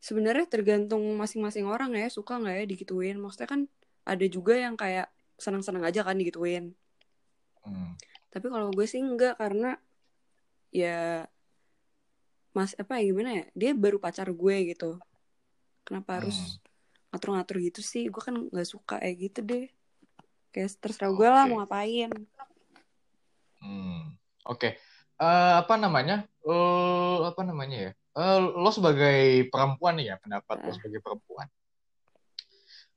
sebenarnya 0.01 0.45
tergantung 0.45 1.01
masing-masing 1.17 1.65
orang 1.65 1.93
ya 1.97 2.09
suka 2.13 2.37
nggak 2.37 2.55
ya 2.61 2.65
digituin 2.69 3.17
maksudnya 3.17 3.49
kan 3.49 3.61
ada 4.05 4.25
juga 4.25 4.53
yang 4.55 4.77
kayak 4.77 5.09
senang-senang 5.35 5.83
aja 5.83 6.01
kan 6.01 6.15
digituin 6.15 6.71
Hmm. 7.65 7.97
tapi 8.29 8.45
kalau 8.47 8.69
gue 8.69 8.85
sih 8.85 9.01
enggak 9.01 9.41
karena 9.41 9.81
ya 10.69 11.25
mas 12.53 12.77
apa 12.77 13.01
ya 13.01 13.09
gimana 13.09 13.29
ya 13.33 13.45
dia 13.51 13.71
baru 13.73 13.97
pacar 13.97 14.29
gue 14.29 14.55
gitu 14.69 15.01
kenapa 15.81 16.21
harus 16.21 16.37
Hmm. 16.37 16.61
ngatur-ngatur 17.09 17.57
gitu 17.63 17.81
sih 17.81 18.05
gue 18.07 18.21
kan 18.21 18.37
nggak 18.37 18.69
suka 18.69 19.01
kayak 19.01 19.17
gitu 19.17 19.39
deh 19.41 19.65
kayak 20.53 20.71
terserah 20.77 21.11
gue 21.11 21.25
lah 21.27 21.43
mau 21.49 21.59
ngapain 21.59 22.13
Hmm. 23.57 24.13
Oke. 24.45 24.77
Eh, 25.17 25.53
apa 25.57 25.73
namanya? 25.73 26.27
Eh, 26.45 27.17
apa 27.25 27.41
namanya 27.41 27.77
ya? 27.89 27.91
Eh, 28.13 28.39
lo 28.53 28.69
sebagai 28.69 29.49
perempuan 29.49 29.97
nih 29.97 30.13
ya, 30.13 30.15
pendapat 30.21 30.61
lo 30.61 30.69
Ah. 30.69 30.75
sebagai 30.75 31.01
perempuan. 31.01 31.47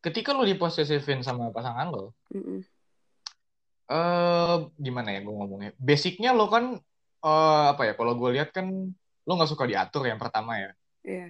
Ketika 0.08 0.32
lo 0.32 0.48
diposesifin 0.48 1.20
sama 1.20 1.52
pasangan 1.52 1.92
lo, 1.92 2.16
Mm-mm. 2.32 2.64
eh 3.92 4.56
gimana 4.80 5.12
ya 5.12 5.20
gue 5.20 5.34
ngomongnya? 5.36 5.76
Basicnya 5.76 6.32
lo 6.32 6.48
kan 6.48 6.80
eh, 7.20 7.64
apa 7.76 7.82
ya? 7.84 7.92
Kalau 7.92 8.16
gue 8.16 8.40
lihat 8.40 8.56
kan 8.56 8.72
lo 9.28 9.32
nggak 9.36 9.52
suka 9.52 9.68
diatur 9.68 10.08
yang 10.08 10.16
pertama 10.16 10.56
ya. 10.56 10.70
Iya. 11.04 11.28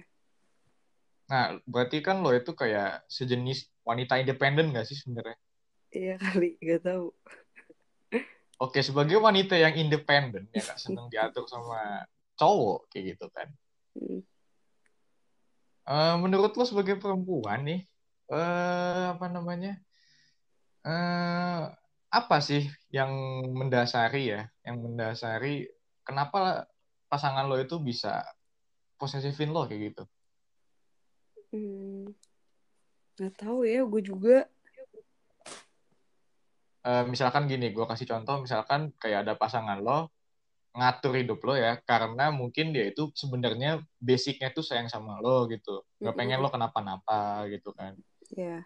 Nah, 1.27 1.59
berarti 1.67 1.99
kan 1.99 2.23
lo 2.23 2.31
itu 2.31 2.55
kayak 2.55 3.03
sejenis 3.11 3.67
wanita 3.83 4.17
independen 4.17 4.71
gak 4.73 4.87
sih 4.89 4.97
sebenarnya? 4.97 5.37
iya 5.89 6.15
kali 6.21 6.57
gak 6.61 6.85
tahu 6.85 7.09
Oke, 8.59 8.83
sebagai 8.83 9.15
wanita 9.21 9.55
yang 9.55 9.71
independen 9.77 10.49
ya 10.51 10.61
gak 10.65 10.81
seneng 10.81 11.07
diatur 11.13 11.47
sama 11.47 12.03
cowok 12.35 12.91
kayak 12.91 13.15
gitu 13.15 13.25
kan. 13.31 13.47
Mm. 13.95 14.21
Eh, 15.89 16.15
menurut 16.21 16.53
lo 16.53 16.65
sebagai 16.67 16.99
perempuan 16.99 17.65
nih, 17.65 17.81
eh, 18.33 19.03
apa 19.13 19.25
namanya? 19.29 19.73
Eh, 20.85 21.61
apa 22.09 22.37
sih 22.41 22.65
yang 22.89 23.11
mendasari 23.53 24.33
ya, 24.33 24.41
yang 24.65 24.81
mendasari 24.81 25.69
kenapa 26.01 26.65
pasangan 27.09 27.45
lo 27.49 27.57
itu 27.61 27.77
bisa 27.81 28.25
posesifin 28.97 29.53
lo 29.53 29.65
kayak 29.69 29.93
gitu? 29.93 30.03
Hmm. 31.49 32.13
nggak 33.17 33.33
tahu 33.41 33.65
ya 33.65 33.81
gue 33.83 34.01
juga 34.05 34.45
Eh, 36.79 37.03
misalkan 37.11 37.43
gini, 37.51 37.75
gue 37.75 37.83
kasih 37.83 38.07
contoh, 38.07 38.39
misalkan 38.39 38.95
kayak 38.95 39.27
ada 39.27 39.33
pasangan 39.35 39.83
lo 39.83 40.09
ngatur 40.71 41.13
hidup 41.19 41.39
lo 41.43 41.53
ya, 41.59 41.75
karena 41.83 42.31
mungkin 42.31 42.71
dia 42.71 42.87
itu 42.87 43.11
sebenarnya 43.11 43.83
basicnya 43.99 44.49
tuh 44.55 44.63
sayang 44.63 44.87
sama 44.87 45.19
lo 45.19 45.45
gitu, 45.51 45.83
nggak 45.99 46.15
pengen 46.15 46.39
lo 46.39 46.47
kenapa-napa 46.47 47.45
gitu 47.51 47.75
kan. 47.75 47.99
Ya 48.33 48.65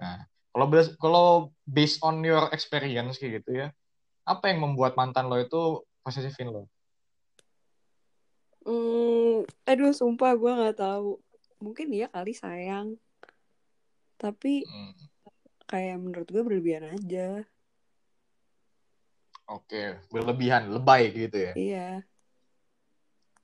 Nah, 0.00 0.18
kalau 0.52 0.66
kalau 0.98 1.26
based 1.68 2.00
on 2.02 2.24
your 2.24 2.48
experience 2.56 3.20
kayak 3.20 3.42
gitu 3.42 3.50
ya, 3.66 3.66
apa 4.26 4.50
yang 4.50 4.64
membuat 4.64 4.92
mantan 4.98 5.28
lo 5.30 5.36
itu 5.40 5.84
posesifin 6.04 6.48
lo? 6.54 6.62
Hmm, 8.64 9.44
aduh 9.70 9.92
sumpah 9.96 10.32
gue 10.40 10.52
nggak 10.58 10.76
tahu 10.84 11.08
mungkin 11.64 11.86
dia 11.94 12.06
kali 12.14 12.32
sayang 12.36 12.88
tapi 14.20 14.68
Hmm, 14.68 14.92
kayak 15.70 15.96
menurut 16.02 16.28
gue 16.28 16.42
berlebihan 16.44 16.84
aja 16.96 17.44
Oke, 19.56 19.82
berlebihan, 20.12 20.62
lebay 20.74 21.02
gitu 21.10 21.38
ya. 21.48 21.54
iya 21.58 22.02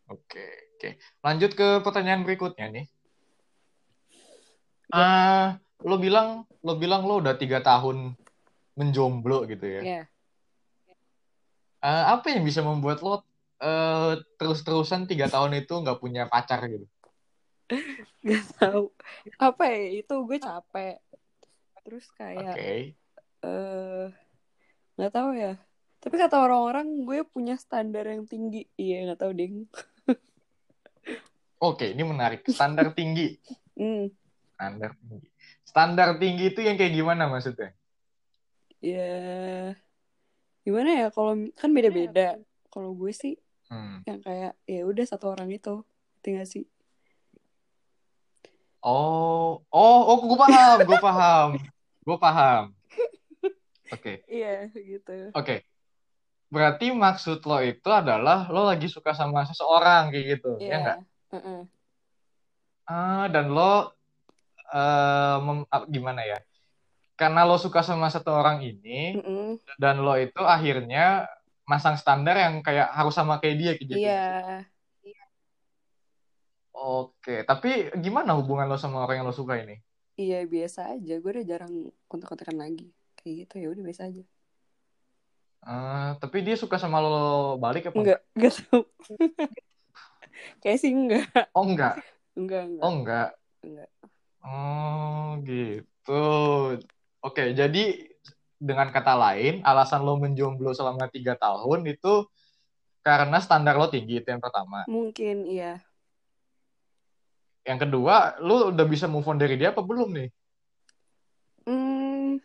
Oke, 0.06 0.44
oke. 0.78 0.88
Lanjut 1.26 1.50
ke 1.58 1.66
pertanyaan 1.84 2.22
berikutnya 2.26 2.66
nih. 2.70 2.86
Ah, 4.94 5.58
lo 5.82 5.96
bilang, 5.98 6.46
lo 6.62 6.78
bilang 6.78 7.02
lo 7.04 7.18
udah 7.18 7.34
tiga 7.34 7.58
tahun 7.58 8.14
menjomblo 8.76 9.48
gitu 9.50 9.66
ya. 9.66 9.82
ya 9.82 10.02
Ah, 11.82 12.18
apa 12.18 12.34
yang 12.34 12.42
bisa 12.42 12.60
membuat 12.66 13.00
lo 13.02 13.22
eh, 13.62 14.20
terus-terusan 14.36 15.06
tiga 15.08 15.30
tahun 15.30 15.62
itu 15.64 15.74
nggak 15.74 15.98
punya 16.02 16.26
pacar 16.28 16.66
gitu? 16.68 16.86
nggak 18.26 18.46
tahu 18.58 18.90
apa 19.42 19.64
ya 19.70 20.02
itu 20.02 20.14
gue 20.22 20.38
capek 20.38 20.98
terus 21.82 22.06
kayak 22.18 22.54
Oke. 22.54 22.94
eh 23.46 24.06
nggak 24.98 25.12
tahu 25.14 25.30
ya 25.34 25.54
tapi 26.02 26.14
kata 26.18 26.38
orang-orang 26.42 27.06
gue 27.06 27.26
punya 27.26 27.54
standar 27.58 28.06
yang 28.06 28.26
tinggi 28.26 28.66
iya 28.78 29.06
nggak 29.06 29.20
tahu 29.22 29.32
ding 29.34 29.66
Oke, 31.56 31.96
ini 31.96 32.04
menarik. 32.04 32.44
Standar 32.52 32.92
tinggi. 32.92 33.32
hmm 33.80 34.25
Standar 34.56 34.90
tinggi. 34.96 35.28
Standar 35.68 36.08
tinggi 36.16 36.44
itu 36.48 36.60
yang 36.64 36.80
kayak 36.80 36.96
gimana 36.96 37.28
maksudnya? 37.28 37.76
ya 38.84 39.72
gimana 40.62 40.90
ya 41.00 41.06
kalau 41.08 41.32
kan 41.56 41.72
beda-beda 41.72 42.36
kalau 42.68 42.92
gue 42.92 43.10
sih 43.10 43.34
Hmm. 43.66 43.98
yang 44.06 44.22
kayak 44.22 44.54
ya 44.62 44.86
udah 44.86 45.02
satu 45.02 45.34
orang 45.34 45.50
itu 45.50 45.82
tinggal 46.22 46.46
sih 46.46 46.62
Oh, 48.86 49.66
oh, 49.74 49.98
oh, 50.06 50.18
gue 50.22 50.38
paham, 50.38 50.76
gue 50.86 50.98
paham, 51.02 51.48
gue 52.06 52.18
paham. 52.22 52.62
Oke, 53.90 54.22
iya 54.30 54.70
gitu 54.70 55.34
oke. 55.34 55.66
Berarti 56.54 56.94
maksud 56.94 57.42
lo 57.50 57.58
itu 57.66 57.88
adalah 57.90 58.46
lo 58.46 58.62
lagi 58.62 58.86
suka 58.86 59.10
sama 59.10 59.42
seseorang 59.42 60.14
kayak 60.14 60.38
gitu, 60.38 60.50
ya 60.62 60.66
iya 60.70 60.76
nggak? 60.78 60.98
Heeh. 61.34 61.60
Ah, 62.86 63.26
dan 63.26 63.50
lo 63.50 63.95
mem- 65.46 65.68
ah, 65.74 65.82
gimana 65.94 66.20
ya? 66.30 66.36
Karena 67.20 67.40
lo 67.48 67.56
suka 67.64 67.80
sama 67.88 68.06
satu 68.14 68.30
orang 68.40 68.58
ini, 68.70 68.90
Mm-mm. 69.14 69.58
dan 69.82 69.94
lo 70.04 70.12
itu 70.24 70.40
akhirnya 70.56 71.00
masang 71.70 71.96
standar 72.02 72.36
yang 72.44 72.54
kayak 72.66 72.88
harus 72.98 73.14
sama 73.18 73.34
kayak 73.42 73.56
dia 73.60 73.72
gitu. 73.82 73.94
iya 73.98 74.66
Oke, 76.98 77.32
tapi 77.50 77.68
gimana 78.04 78.30
hubungan 78.38 78.66
lo 78.70 78.76
sama 78.82 78.96
orang 79.04 79.16
yang 79.18 79.26
lo 79.28 79.34
suka 79.40 79.54
ini? 79.62 79.74
iya 80.22 80.36
biasa 80.52 80.80
aja 80.94 81.12
gue 81.22 81.30
udah 81.34 81.44
jarang 81.50 81.74
kontak-kontakan 82.10 82.58
lagi 82.64 82.84
kayak 83.18 83.34
gitu 83.40 83.54
ya 83.62 83.66
udah 83.72 83.84
biasa 83.88 84.02
aja 84.08 84.22
Eh, 85.66 86.06
tapi 86.22 86.36
dia 86.46 86.54
suka 86.62 86.76
sama 86.82 86.96
lo 87.04 87.10
balik 87.64 87.84
apa 87.90 88.00
enggak 88.00 88.18
enggak 88.36 88.52
tahu 88.70 88.80
kayak 90.62 90.78
sih 90.82 90.92
enggak 90.92 91.24
Oh 91.54 91.64
enggak, 91.66 91.94
enggak 92.38 92.62
enggak 92.68 92.86
oh 92.86 92.92
enggak. 92.96 93.28
enggak 93.64 93.90
Oh 94.46 95.42
gitu. 95.48 96.12
Oke, 97.24 97.42
jadi 97.58 97.82
dengan 98.56 98.88
kata 98.94 99.12
lain, 99.18 99.60
alasan 99.66 100.00
lo 100.06 100.14
menjomblo 100.22 100.70
selama 100.72 101.10
tiga 101.10 101.34
tahun 101.36 101.80
itu 101.90 102.24
karena 103.06 103.38
standar 103.42 103.74
lo 103.80 103.86
tinggi 103.90 104.22
itu 104.22 104.28
yang 104.30 104.42
pertama. 104.42 104.86
mungkin 104.86 105.44
iya 105.46 105.82
Yang 107.66 107.78
kedua, 107.90 108.38
lo 108.46 108.70
udah 108.70 108.86
bisa 108.86 109.10
move 109.10 109.26
on 109.26 109.38
dari 109.42 109.58
dia 109.58 109.74
apa 109.74 109.82
belum 109.82 110.08
nih? 110.14 110.28
hmm 111.66 112.38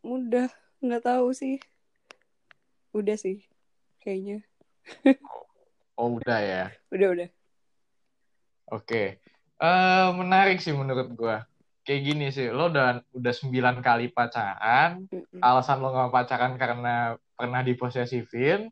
udah 0.00 0.48
nggak 0.80 1.02
tahu 1.04 1.28
sih 1.36 1.60
udah 2.96 3.16
sih 3.20 3.44
kayaknya 4.00 4.40
Oh 6.00 6.16
udah 6.16 6.40
ya. 6.40 6.64
udah 6.88 7.08
udah 7.14 7.28
Oke, 8.70 9.20
Eh 9.60 10.08
menarik 10.16 10.56
sih 10.64 10.72
menurut 10.72 11.12
gua. 11.12 11.44
Kayak 11.84 12.02
gini 12.04 12.26
sih, 12.32 12.48
lo 12.48 12.72
udah 12.72 13.04
udah 13.12 13.32
sembilan 13.32 13.84
kali 13.84 14.08
pacaran, 14.12 15.04
Mm-mm. 15.08 15.40
alasan 15.40 15.80
lo 15.80 15.92
gak 15.92 16.12
pacaran 16.12 16.54
karena 16.60 17.16
pernah 17.36 17.60
diposesifin, 17.64 18.68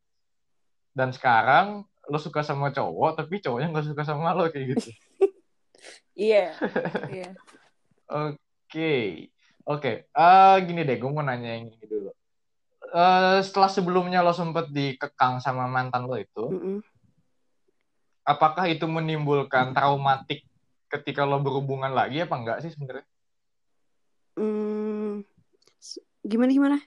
dan 0.93 1.13
sekarang 1.13 1.89
lo 2.09 2.19
suka 2.21 2.45
sama 2.45 2.73
cowok, 2.73 3.21
tapi 3.21 3.41
cowoknya 3.41 3.73
gak 3.73 3.89
suka 3.93 4.03
sama 4.05 4.37
lo 4.37 4.49
kayak 4.49 4.77
gitu. 4.77 4.89
iya 6.29 6.53
iya 7.17 7.33
Oke, 8.09 9.29
oke. 9.69 9.93
Eh, 10.09 10.57
gini 10.65 10.81
deh, 10.85 10.97
gue 10.97 11.11
mau 11.13 11.21
nanya 11.21 11.61
yang 11.61 11.69
ini 11.69 11.85
dulu. 11.85 12.13
Eh, 12.89 13.39
setelah 13.45 13.69
sebelumnya 13.69 14.25
lo 14.25 14.33
sempet 14.33 14.73
dikekang 14.73 15.45
sama 15.45 15.69
mantan 15.69 16.09
lo 16.09 16.17
itu, 16.17 16.49
Mm-mm. 16.49 16.81
apakah 18.25 18.65
itu 18.69 18.89
menimbulkan 18.89 19.77
traumatik 19.77 20.48
ketika 20.89 21.23
lo 21.29 21.39
berhubungan 21.45 21.93
lagi 21.93 22.25
apa 22.25 22.35
enggak 22.37 22.59
sih 22.65 22.73
sebenarnya? 22.73 23.05
Hmm, 24.39 25.27
gimana 26.25 26.51
gimana 26.55 26.79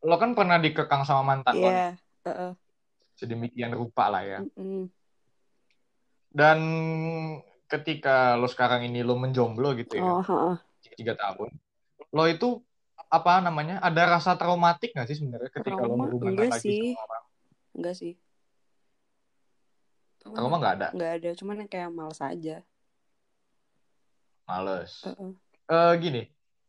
Lo 0.00 0.16
kan 0.16 0.32
pernah 0.32 0.56
dikekang 0.56 1.04
sama 1.04 1.36
mantan 1.36 1.60
lo, 1.60 1.68
iya 1.68 1.92
Heeh. 2.24 2.52
sedemikian 3.20 3.76
rupa 3.76 4.08
lah 4.08 4.22
ya. 4.24 4.40
Mm-mm. 4.40 4.88
Dan 6.32 6.58
ketika 7.68 8.38
lo 8.40 8.48
sekarang 8.48 8.88
ini 8.88 9.04
lo 9.04 9.20
menjomblo 9.20 9.76
gitu 9.76 10.00
ya, 10.00 10.04
oh 10.08 10.24
heeh. 10.24 10.56
tiga 10.96 11.14
tahun, 11.20 11.52
lo 12.16 12.24
itu 12.30 12.64
apa 13.12 13.44
namanya? 13.44 13.82
Ada 13.84 14.16
rasa 14.16 14.40
traumatik 14.40 14.96
nggak 14.96 15.08
sih 15.10 15.20
sebenarnya 15.20 15.50
ketika 15.52 15.84
lo 15.84 16.00
Trauma? 16.00 16.04
berhubungan 16.08 16.32
Enggak 16.32 16.52
lagi 16.56 16.72
sih. 16.72 16.80
sama 16.96 17.02
orang? 17.04 17.24
enggak 17.76 17.94
sih 17.96 18.12
Trauma 20.20 20.56
nggak 20.60 20.74
ada, 20.76 20.88
enggak 20.92 21.12
ada 21.20 21.30
cuman 21.36 21.56
kayak 21.66 21.90
males 21.90 22.20
aja 22.20 22.56
males. 24.44 24.92
Heeh. 25.06 25.32
eh, 25.70 25.92
gini, 26.02 26.22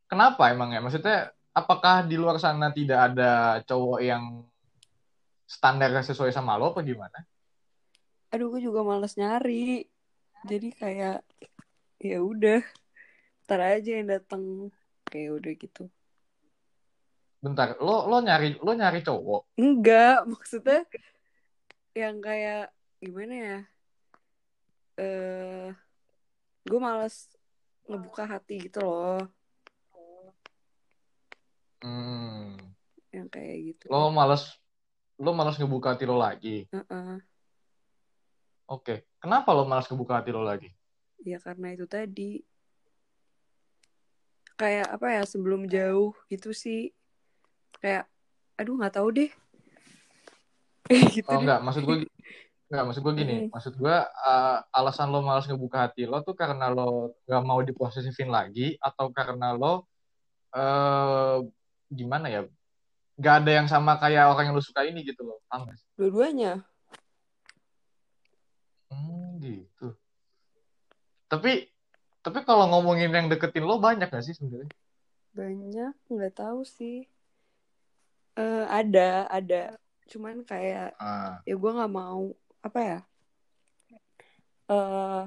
kenapa 0.05 0.53
emang 0.53 0.69
ya? 0.71 0.79
Maksudnya, 0.79 1.33
apakah 1.51 2.05
di 2.05 2.15
luar 2.15 2.37
sana 2.37 2.69
tidak 2.71 3.11
ada 3.11 3.59
cowok 3.65 3.99
yang 4.05 4.45
standarnya 5.49 6.05
sesuai 6.05 6.31
sama 6.31 6.55
lo 6.55 6.71
apa 6.71 6.79
gimana? 6.85 7.19
aduh 8.31 8.47
gue 8.47 8.63
juga 8.63 8.79
males 8.87 9.19
nyari 9.19 9.83
jadi 10.47 10.67
kayak 10.71 11.17
ya 11.99 12.17
udah 12.23 12.63
ntar 13.43 13.59
aja 13.59 13.99
yang 13.99 14.07
datang 14.07 14.71
kayak 15.11 15.35
udah 15.35 15.53
gitu 15.59 15.83
Bentar, 17.41 17.75
lo 17.81 18.05
lo 18.07 18.21
nyari 18.23 18.55
lo 18.61 18.71
nyari 18.71 19.01
cowok. 19.03 19.41
enggak 19.59 20.23
maksudnya 20.31 20.85
yang 21.91 22.23
kayak 22.23 22.71
gimana 23.01 23.33
ya 23.33 23.57
eh 25.01 25.67
gue 26.69 26.79
males 26.79 27.15
ngebuka 27.89 28.23
hati 28.29 28.55
gitu 28.69 28.79
loh 28.85 29.25
Hmm, 31.81 32.53
yang 33.09 33.25
kayak 33.33 33.57
gitu 33.73 33.89
lo 33.89 34.13
males 34.13 34.43
lo 35.17 35.33
males 35.33 35.57
ngebuka 35.57 35.97
hati 35.97 36.05
lo 36.05 36.13
lagi. 36.17 36.69
Heeh. 36.69 37.17
Oke, 38.69 39.09
kenapa 39.17 39.49
lo 39.57 39.65
males 39.65 39.89
ngebuka 39.89 40.21
hati 40.21 40.29
lo 40.29 40.45
lagi? 40.45 40.69
ya 41.21 41.37
karena 41.37 41.73
itu 41.77 41.85
tadi 41.85 42.41
kayak 44.57 44.89
apa 44.93 45.07
ya 45.17 45.23
sebelum 45.25 45.65
jauh 45.69 46.13
gitu 46.29 46.49
sih 46.53 46.89
kayak 47.81 48.05
aduh 48.57 48.77
nggak 48.77 48.93
tahu 48.97 49.09
deh 49.13 49.29
gitu 51.17 51.29
Oh 51.29 51.37
deh. 51.37 51.41
enggak, 51.45 51.61
maksud 51.65 51.81
gue 51.85 51.97
enggak 52.71 52.83
maksud 52.87 53.03
gue 53.03 53.13
gini, 53.19 53.35
Mm-mm. 53.43 53.51
maksud 53.51 53.73
gue 53.75 53.95
uh, 53.99 54.57
alasan 54.71 55.11
lo 55.11 55.19
males 55.19 55.43
ngebuka 55.43 55.91
hati 55.91 56.07
lo 56.07 56.23
tuh 56.23 56.31
karena 56.39 56.71
lo 56.71 57.19
nggak 57.27 57.43
mau 57.43 57.59
diposesifin 57.59 58.31
lagi 58.31 58.79
atau 58.79 59.11
karena 59.11 59.51
lo 59.51 59.85
eh 60.55 61.37
gimana 61.91 62.27
ya? 62.31 62.41
Gak 63.19 63.35
ada 63.43 63.51
yang 63.59 63.67
sama 63.69 63.99
kayak 64.01 64.31
orang 64.31 64.49
yang 64.49 64.55
lo 64.55 64.63
suka 64.63 64.81
ini 64.87 65.03
gitu 65.03 65.21
loh, 65.27 65.37
paham 65.51 65.67
dua-duanya 65.99 66.63
Hmm, 68.91 69.39
gitu. 69.39 69.95
Tapi 71.31 71.67
tapi 72.21 72.39
kalau 72.45 72.67
ngomongin 72.71 73.11
yang 73.11 73.27
deketin 73.31 73.63
lo 73.63 73.79
banyak 73.79 74.07
gak 74.11 74.23
sih 74.23 74.35
sebenarnya? 74.35 74.71
banyak 75.31 75.95
nggak 76.11 76.33
tahu 76.35 76.67
sih 76.67 77.07
Eh 78.35 78.65
ada 78.67 79.27
ada 79.27 79.75
cuman 80.11 80.43
kayak 80.43 80.95
Ah, 80.99 81.39
ya 81.43 81.55
gue 81.55 81.71
nggak 81.71 81.91
mau 81.91 82.31
apa 82.61 82.79
ya 82.79 82.99
eh 84.71 85.23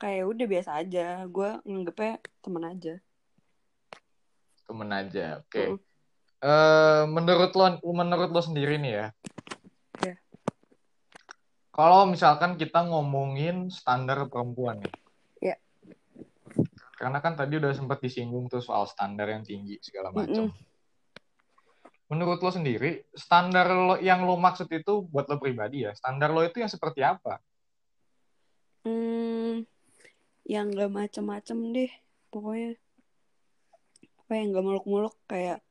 kayak 0.00 0.24
udah 0.26 0.46
biasa 0.46 0.70
aja 0.80 1.24
gue 1.28 1.48
nganggepnya 1.64 2.20
temen 2.42 2.64
aja 2.66 2.94
temen 4.70 4.90
aja, 4.94 5.42
oke. 5.42 5.64
Mm. 5.74 5.78
Eh, 6.40 7.02
menurut 7.10 7.50
lo 7.58 7.66
menurut 7.90 8.30
lo 8.30 8.38
sendiri 8.40 8.78
nih 8.78 8.92
ya. 8.94 9.06
Ya. 10.06 10.14
Kalau 11.74 12.06
misalkan 12.06 12.54
kita 12.54 12.86
ngomongin 12.86 13.68
standar 13.74 14.30
perempuan 14.30 14.78
nih. 14.78 14.94
Ya. 15.42 15.56
Karena 16.96 17.18
kan 17.18 17.34
tadi 17.34 17.58
udah 17.58 17.74
sempat 17.74 17.98
disinggung 17.98 18.46
tuh 18.46 18.62
soal 18.62 18.86
standar 18.86 19.26
yang 19.26 19.42
tinggi 19.42 19.82
segala 19.82 20.14
macam. 20.14 20.48
Mm-mm. 20.48 20.69
Menurut 22.10 22.42
lo 22.42 22.50
sendiri, 22.50 23.06
standar 23.14 23.70
lo 23.70 23.94
yang 24.02 24.26
lo 24.26 24.34
maksud 24.34 24.66
itu 24.74 25.06
buat 25.06 25.30
lo 25.30 25.38
pribadi 25.38 25.86
ya. 25.86 25.94
Standar 25.94 26.34
lo 26.34 26.42
itu 26.42 26.58
yang 26.58 26.66
seperti 26.66 27.06
apa? 27.06 27.38
Hmm, 28.82 29.62
yang 30.42 30.74
gak 30.74 30.90
macem-macem 30.90 31.58
deh 31.70 31.92
pokoknya 32.34 32.74
apa 34.26 34.32
yang 34.34 34.56
gak 34.56 34.66
muluk-muluk 34.66 35.14
kayak 35.30 35.62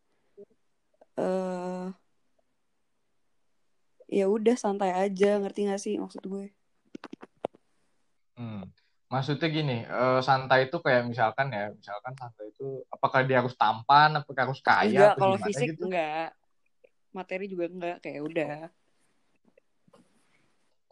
eh 1.19 1.87
ya 4.09 4.25
udah 4.31 4.55
santai 4.55 4.95
aja 4.95 5.37
ngerti 5.43 5.67
gak 5.67 5.81
sih 5.81 5.95
maksud 5.99 6.23
gue 6.23 6.55
Hmm. 8.39 8.63
Maksudnya 9.13 9.47
gini, 9.57 9.73
eh, 9.89 10.19
santai 10.27 10.59
itu 10.69 10.77
kayak 10.85 11.01
misalkan 11.11 11.47
ya, 11.57 11.63
misalkan 11.79 12.13
santai 12.21 12.45
itu 12.53 12.65
apakah 12.93 13.19
dia 13.27 13.37
harus 13.41 13.55
tampan, 13.61 14.09
apakah 14.21 14.41
harus 14.45 14.61
kaya, 14.69 15.01
enggak 15.09 15.11
kalau 15.17 15.37
fisik 15.45 15.69
gitu? 15.69 15.83
enggak 15.83 16.27
materi 17.17 17.45
juga 17.53 17.65
enggak 17.73 17.95
kayak 18.03 18.21
udah 18.29 18.49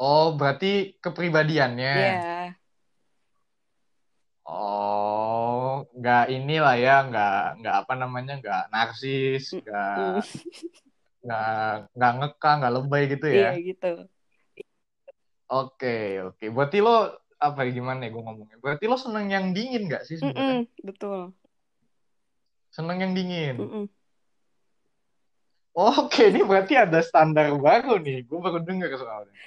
Oh, 0.07 0.25
berarti 0.39 0.67
kepribadiannya. 1.03 1.93
ya 1.93 2.57
Oh, 4.49 5.83
nggak 5.99 6.21
inilah 6.35 6.75
ya, 6.83 6.91
nggak 7.07 7.31
nggak 7.59 7.75
apa 7.81 7.93
namanya, 8.01 8.31
nggak 8.41 8.61
narsis, 8.73 9.43
Mm, 9.51 9.61
nggak 9.61 9.87
mm. 9.97 10.21
nggak 11.23 11.47
nggak 11.95 12.11
ngekang, 12.17 12.55
nggak 12.59 12.73
lebay 12.75 13.03
gitu 13.11 13.25
iya 13.31 13.41
ya. 13.41 13.49
gitu 13.67 13.85
Oke, 15.51 15.87
oke. 16.27 16.45
Berarti 16.55 16.77
lo 16.85 16.91
apa 17.37 17.59
ya, 17.65 17.71
gimana 17.77 18.05
ya 18.05 18.09
gue 18.09 18.23
ngomongnya? 18.23 18.57
Berarti 18.57 18.83
lo 18.89 18.97
seneng 18.97 19.29
yang 19.29 19.53
dingin 19.53 19.85
nggak 19.85 20.03
sih 20.09 20.17
sebenarnya? 20.17 20.65
Mm-mm, 20.65 20.81
betul 20.81 21.19
Seneng 22.73 22.97
yang 23.01 23.13
dingin. 23.13 23.55
Mm-mm. 23.61 23.85
Oke, 25.77 26.33
ini 26.33 26.41
berarti 26.41 26.73
ada 26.73 26.97
standar 27.05 27.53
baru 27.53 28.01
nih. 28.01 28.25
Gue 28.25 28.41
baru 28.41 28.65
dengar 28.65 28.89
soalnya. 28.97 29.33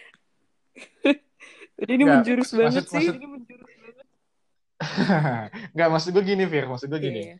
Ini 1.90 2.02
Nggak, 2.06 2.16
menjurus 2.22 2.50
banget 2.54 2.84
maksud 2.86 2.92
sih 2.92 3.06
maksud 3.08 3.16
nggak 5.74 5.88
maksud 5.90 6.10
gue 6.14 6.24
gini, 6.24 6.44
Fir. 6.46 6.70
Maksud 6.70 6.86
gue 6.86 7.00
Iya, 7.02 7.06
gini. 7.10 7.22
iya. 7.34 7.36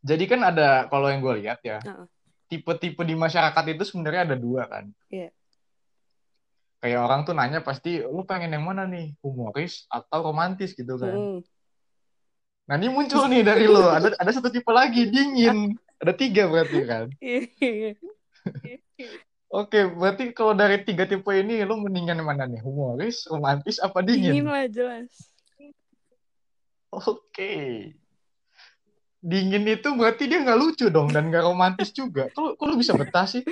Jadi 0.00 0.24
kan 0.30 0.40
ada 0.46 0.88
kalau 0.88 1.10
yang 1.10 1.20
gue 1.20 1.34
lihat 1.44 1.60
ya, 1.60 1.78
tipe-tipe 2.48 3.02
di 3.04 3.14
masyarakat 3.18 3.64
itu 3.72 3.84
sebenarnya 3.84 4.32
ada 4.32 4.36
dua 4.38 4.64
kan. 4.70 4.84
Iya. 5.10 5.34
Kayak 6.80 7.00
orang 7.04 7.20
tuh 7.28 7.36
nanya 7.36 7.60
pasti, 7.60 8.00
lu 8.00 8.24
pengen 8.24 8.56
yang 8.56 8.64
mana 8.64 8.88
nih? 8.88 9.12
Humoris 9.20 9.84
atau 9.92 10.32
romantis 10.32 10.72
gitu 10.72 10.96
kan. 10.96 11.12
Mm. 11.12 11.38
Nah 12.64 12.74
ini 12.80 12.88
muncul 12.88 13.28
nih 13.28 13.44
dari 13.44 13.68
lo, 13.68 13.84
ada 13.92 14.16
ada 14.16 14.30
satu 14.32 14.48
tipe 14.48 14.72
lagi, 14.72 15.12
dingin. 15.12 15.76
Ada 16.00 16.16
tiga 16.16 16.48
berarti 16.48 16.80
kan. 16.88 17.06
Oke, 19.60 19.82
berarti 19.92 20.30
kalau 20.32 20.56
dari 20.56 20.80
tiga 20.86 21.04
tipe 21.04 21.28
ini, 21.34 21.60
lo 21.68 21.76
mendingan 21.76 22.22
yang 22.22 22.28
mana 22.30 22.48
nih? 22.48 22.64
Humoris, 22.64 23.28
romantis, 23.28 23.76
apa 23.82 24.00
dingin 24.00 24.40
dingin? 24.40 24.48
lah 24.48 24.64
jelas 24.70 25.10
Oke. 26.90 27.52
Dingin 29.20 29.68
itu 29.68 29.88
berarti 29.94 30.26
dia 30.26 30.40
nggak 30.40 30.58
lucu 30.58 30.88
dong, 30.88 31.12
dan 31.12 31.28
nggak 31.28 31.44
romantis 31.44 31.92
juga. 31.92 32.32
Kok 32.32 32.56
lo 32.56 32.74
bisa 32.74 32.96
betah 32.96 33.28
sih? 33.28 33.44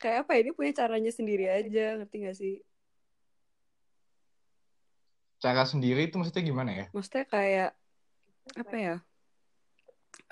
Kayak 0.00 0.24
apa 0.24 0.30
ya, 0.36 0.40
ini 0.48 0.52
punya 0.56 0.72
caranya 0.72 1.12
sendiri 1.12 1.44
aja 1.48 2.00
ngerti 2.00 2.16
gak 2.24 2.36
sih 2.38 2.54
Cara 5.42 5.68
sendiri 5.68 6.08
itu 6.08 6.16
maksudnya 6.16 6.40
gimana 6.40 6.70
ya? 6.72 6.86
maksudnya 6.96 7.24
kayak 7.28 7.70
apa 8.56 8.76
ya 8.76 8.96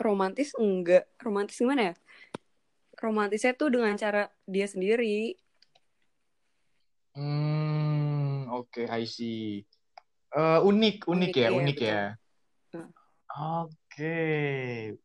romantis 0.01 0.57
enggak 0.57 1.05
romantis 1.21 1.61
gimana 1.61 1.93
ya 1.93 1.95
romantisnya 2.97 3.53
tuh 3.53 3.69
dengan 3.69 3.93
cara 4.01 4.33
dia 4.49 4.65
sendiri 4.65 5.37
Hmm, 7.13 8.49
oke, 8.49 8.89
I 8.89 9.05
see. 9.05 9.69
Eh, 10.33 10.61
unik, 10.65 11.05
unik 11.05 11.29
Unik, 11.29 11.35
ya, 11.37 11.49
iya, 11.53 11.59
unik 11.61 11.77
betul. 11.77 11.93
ya. 11.93 12.03
Oke, 13.33 14.17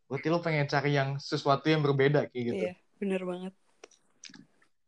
berarti 0.07 0.27
lo 0.31 0.39
pengen 0.39 0.67
cari 0.71 0.95
yang 0.95 1.19
sesuatu 1.19 1.67
yang 1.67 1.83
berbeda 1.83 2.31
kayak 2.31 2.43
gitu. 2.55 2.63
iya 2.63 2.73
bener 2.95 3.27
banget 3.27 3.53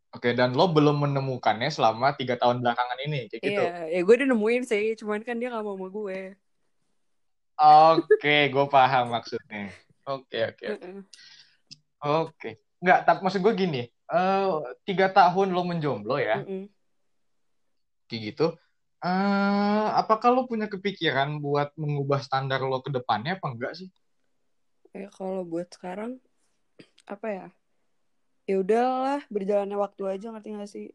Oke, 0.10 0.34
dan 0.34 0.58
lo 0.58 0.66
belum 0.74 1.06
menemukannya 1.06 1.70
selama 1.70 2.18
tiga 2.18 2.34
tahun 2.34 2.66
belakangan 2.66 3.00
ini, 3.06 3.30
kayak 3.30 3.42
gitu. 3.46 3.62
iya 3.62 3.94
ya 3.94 4.00
gue 4.02 4.14
udah 4.18 4.30
nemuin 4.34 4.64
sih 4.66 4.86
cuman 4.98 5.22
kan 5.22 5.38
dia 5.38 5.54
gak 5.54 5.62
mau 5.62 5.78
sama 5.78 5.88
gue 5.94 6.20
Oke, 7.60 8.50
gue 8.50 8.66
paham 8.72 9.12
maksudnya. 9.12 9.68
Oke, 10.08 10.40
oke, 10.50 10.66
oke. 10.66 10.68
Heeh. 10.80 11.00
Oke. 12.00 12.50
Nggak, 12.80 13.00
tapi 13.04 13.20
maksud 13.20 13.44
gue 13.44 13.54
gini, 13.60 13.82
eh, 13.86 14.50
tiga 14.88 15.12
tahun 15.12 15.52
lo 15.52 15.68
menjomblo 15.68 16.16
ya, 16.16 16.40
Mm-mm. 16.40 16.72
kayak 18.08 18.22
gitu. 18.32 18.56
Eh, 19.04 19.88
apakah 20.00 20.32
lo 20.32 20.48
punya 20.48 20.72
kepikiran 20.72 21.44
buat 21.44 21.76
mengubah 21.76 22.24
standar 22.24 22.64
lo 22.64 22.80
ke 22.80 22.90
depannya 22.90 23.36
apa 23.36 23.48
enggak 23.52 23.76
sih? 23.76 23.92
ya 24.90 25.06
kalau 25.14 25.46
buat 25.46 25.70
sekarang 25.70 26.18
apa 27.06 27.28
ya 27.30 27.48
ya 28.50 28.56
udahlah 28.58 29.22
berjalannya 29.30 29.78
waktu 29.78 30.04
aja 30.10 30.34
ngerti 30.34 30.50
gak 30.58 30.72
sih 30.72 30.88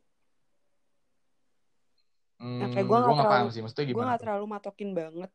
Hmm, 2.34 2.66
kayak 2.68 2.84
gue 2.84 2.90
gue 2.90 2.98
nggak 2.98 3.14
nggak 3.14 3.24
paham 3.30 3.30
terlalu- 3.46 3.54
sih, 3.54 3.60
maksudnya 3.62 3.84
gue 3.86 3.90
gimana? 3.94 4.06
nggak 4.10 4.18
tuh? 4.18 4.24
terlalu 4.26 4.44
matokin 4.50 4.90
banget 4.92 5.30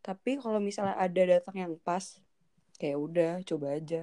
tapi 0.00 0.30
kalau 0.36 0.60
misalnya 0.60 0.96
ada 0.96 1.22
datang 1.26 1.56
yang 1.56 1.72
pas 1.80 2.04
kayak 2.76 2.98
udah 3.00 3.32
coba 3.42 3.66
aja 3.74 4.00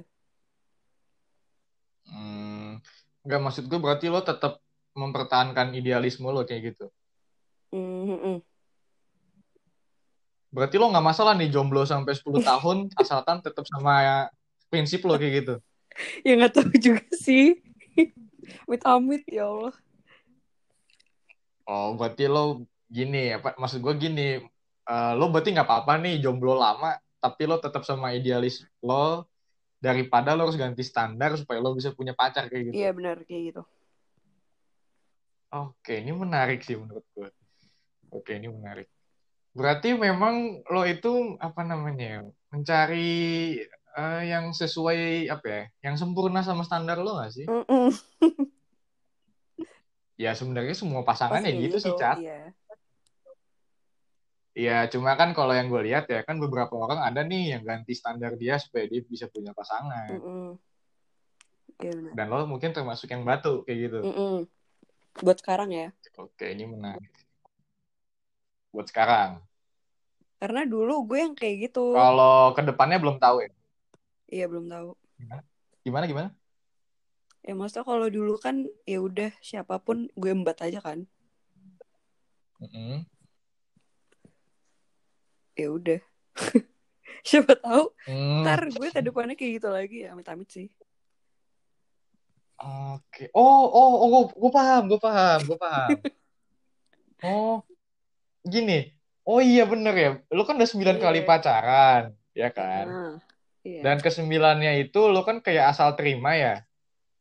Hmm, 2.07 2.79
nggak 3.21 3.41
maksud 3.43 3.63
gue 3.67 3.79
berarti 3.79 4.07
lo 4.07 4.23
tetap 4.23 4.63
mempertahankan 4.95 5.75
idealisme 5.75 6.25
lo 6.25 6.41
kayak 6.41 6.73
gitu. 6.73 6.87
Mm-mm. 7.69 8.39
Berarti 10.47 10.79
lo 10.79 10.87
nggak 10.87 11.03
masalah 11.05 11.35
nih 11.35 11.51
jomblo 11.51 11.83
sampai 11.83 12.15
10 12.15 12.39
tahun 12.49 12.87
asalkan 12.95 13.43
tetap 13.43 13.67
sama 13.67 14.25
prinsip 14.71 15.03
lo 15.03 15.19
kayak 15.19 15.43
gitu. 15.43 15.55
Ya 16.25 16.31
nggak 16.37 16.53
tahu 16.53 16.71
juga 16.77 17.03
sih 17.15 17.57
amit 18.67 18.83
amit 18.85 19.23
ya 19.27 19.49
Allah 19.49 19.75
Oh, 21.67 21.99
berarti 21.99 22.31
lo 22.31 22.63
gini 22.87 23.35
apa 23.35 23.51
maksud 23.59 23.83
gue 23.83 23.93
gini 23.99 24.39
eh, 24.87 25.13
lo 25.19 25.27
berarti 25.27 25.51
nggak 25.51 25.67
apa-apa 25.67 25.99
nih 25.99 26.23
jomblo 26.23 26.55
lama 26.55 26.95
tapi 27.19 27.43
lo 27.43 27.59
tetap 27.59 27.83
sama 27.83 28.15
idealis 28.15 28.63
lo 28.79 29.27
daripada 29.83 30.31
lo 30.31 30.47
harus 30.47 30.55
ganti 30.55 30.79
standar 30.87 31.35
supaya 31.35 31.59
lo 31.59 31.75
bisa 31.75 31.91
punya 31.91 32.15
pacar 32.15 32.47
kayak 32.47 32.71
gitu. 32.71 32.75
iya 32.79 32.95
benar 32.95 33.19
kayak 33.27 33.51
gitu 33.51 33.61
Oke, 35.47 36.03
ini 36.03 36.11
menarik 36.11 36.59
sih 36.59 36.75
menurut 36.75 37.07
gue. 37.15 37.31
Oke, 38.11 38.35
ini 38.35 38.51
menarik. 38.51 38.91
Berarti 39.55 39.95
memang 39.95 40.59
lo 40.67 40.83
itu 40.83 41.39
apa 41.39 41.63
namanya 41.63 42.05
ya, 42.05 42.21
mencari 42.51 43.55
eh, 43.97 44.21
yang 44.29 44.53
sesuai 44.53 45.27
apa 45.33 45.45
ya, 45.49 45.63
yang 45.89 45.95
sempurna 45.97 46.45
sama 46.45 46.61
standar 46.61 47.01
lo 47.01 47.17
nggak 47.17 47.31
sih? 47.33 47.45
Mm-mm. 47.49 47.89
Ya 50.17 50.33
sebenarnya 50.33 50.73
semua 50.73 51.05
pasangan 51.05 51.41
Pasti 51.41 51.53
ya 51.53 51.61
gitu 51.61 51.77
sih, 51.77 51.93
Cat. 51.97 52.17
iya 52.17 52.39
Iya, 54.57 54.89
cuma 54.89 55.13
kan 55.13 55.37
kalau 55.37 55.53
yang 55.53 55.69
gue 55.69 55.85
lihat 55.85 56.09
ya 56.09 56.25
kan 56.25 56.41
beberapa 56.41 56.73
orang 56.73 56.97
ada 57.05 57.21
nih 57.21 57.53
yang 57.53 57.61
ganti 57.61 57.93
standar 57.93 58.33
dia 58.41 58.57
supaya 58.57 58.89
dia 58.89 59.05
bisa 59.05 59.29
punya 59.29 59.53
pasangan. 59.53 60.17
Iya 61.77 61.93
benar 61.93 62.13
Dan 62.17 62.25
lo 62.33 62.49
mungkin 62.49 62.73
termasuk 62.73 63.05
yang 63.13 63.21
batu 63.21 63.61
kayak 63.69 63.77
gitu. 63.85 63.99
Mm-mm. 64.01 64.49
buat 65.21 65.37
sekarang 65.41 65.69
ya 65.73 65.87
Oke, 66.17 66.49
ini 66.57 66.65
menarik. 66.65 67.05
Buat 68.73 68.89
sekarang. 68.89 69.45
karena 70.41 70.65
dulu 70.69 71.05
gue 71.09 71.17
yang 71.21 71.33
kayak 71.33 71.69
gitu 71.69 71.93
Kalau 71.93 72.53
ke 72.57 72.61
depannya 72.65 72.97
belum 72.97 73.17
tahu 73.21 73.45
ya. 73.45 73.49
Iya 74.27 74.45
belum 74.45 74.67
tahu 74.67 74.91
Gimana 75.83 76.03
gimana? 76.03 76.29
ya 77.41 77.55
maksudnya 77.55 77.87
kalau 77.87 78.07
dulu 78.11 78.35
kan 78.35 78.67
ya 78.83 78.99
udah 78.99 79.31
siapa 79.39 79.79
pun 79.79 80.11
gue 80.13 80.29
embat 80.29 80.59
aja 80.59 80.83
kan 80.83 81.07
Mm-mm. 82.59 83.07
ya 85.55 85.67
udah 85.71 85.99
siapa 87.27 87.55
tahu 87.55 87.95
Hmm, 88.03 88.43
ntar 88.43 88.67
gue 88.67 88.87
ke 88.91 88.99
depannya 88.99 89.39
kayak 89.39 89.63
gitu 89.63 89.69
lagi 89.71 90.03
ya 90.03 90.11
amit 90.11 90.27
amit 90.27 90.49
sih 90.51 90.67
Oke. 92.57 93.29
Oh, 93.37 93.69
oh, 93.69 93.89
oh, 94.01 94.07
gue, 94.09 94.21
gue 94.33 94.49
paham, 94.49 94.89
gue 94.89 94.97
paham, 94.97 95.39
gue 95.45 95.59
paham. 95.61 95.97
Oh, 97.21 97.61
gini. 98.41 98.93
Oh 99.21 99.37
iya 99.37 99.69
bener 99.69 99.93
ya. 99.93 100.09
Lu 100.33 100.41
kan 100.41 100.57
udah 100.57 100.65
sembilan 100.65 100.97
Iya. 100.97 101.03
kali 101.05 101.19
pacaran, 101.21 102.03
ya 102.33 102.49
kan? 102.49 102.85
Ah, 102.89 103.13
iya 103.67 103.81
Dan 103.83 103.99
kesembilannya 103.99 104.87
itu 104.87 105.11
lo 105.11 105.27
kan 105.27 105.43
kayak 105.43 105.75
asal 105.75 105.99
terima 105.99 106.39
ya. 106.39 106.55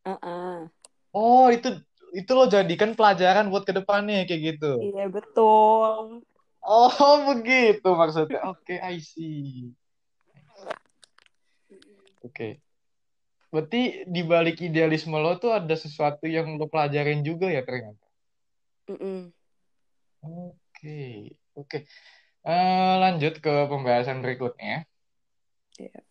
Ah. 0.06 0.70
Oh, 1.10 1.50
itu 1.50 1.82
itu 2.14 2.30
lo 2.30 2.46
jadikan 2.46 2.94
pelajaran 2.94 3.50
buat 3.50 3.66
ke 3.66 3.74
depannya 3.74 4.22
kayak 4.30 4.42
gitu. 4.54 4.72
iya 4.94 5.10
betul 5.10 6.22
Oh, 6.66 6.90
begitu 7.30 7.86
maksudnya. 7.94 8.42
Oke, 8.50 8.74
I 8.82 8.98
see. 8.98 9.70
Oke. 12.26 12.58
Berarti 13.54 14.02
di 14.10 14.22
balik 14.26 14.58
idealisme 14.58 15.14
lo 15.14 15.38
tuh 15.38 15.54
ada 15.54 15.74
sesuatu 15.78 16.26
yang 16.26 16.58
lo 16.58 16.66
pelajarin 16.66 17.22
juga 17.22 17.46
ya 17.46 17.62
ternyata. 17.62 18.02
Oke, 20.26 21.30
oke. 21.54 21.78
Eh, 22.46 22.94
lanjut 23.02 23.38
ke 23.38 23.52
pembahasan 23.70 24.26
berikutnya. 24.26 24.86
Iya. 25.78 26.05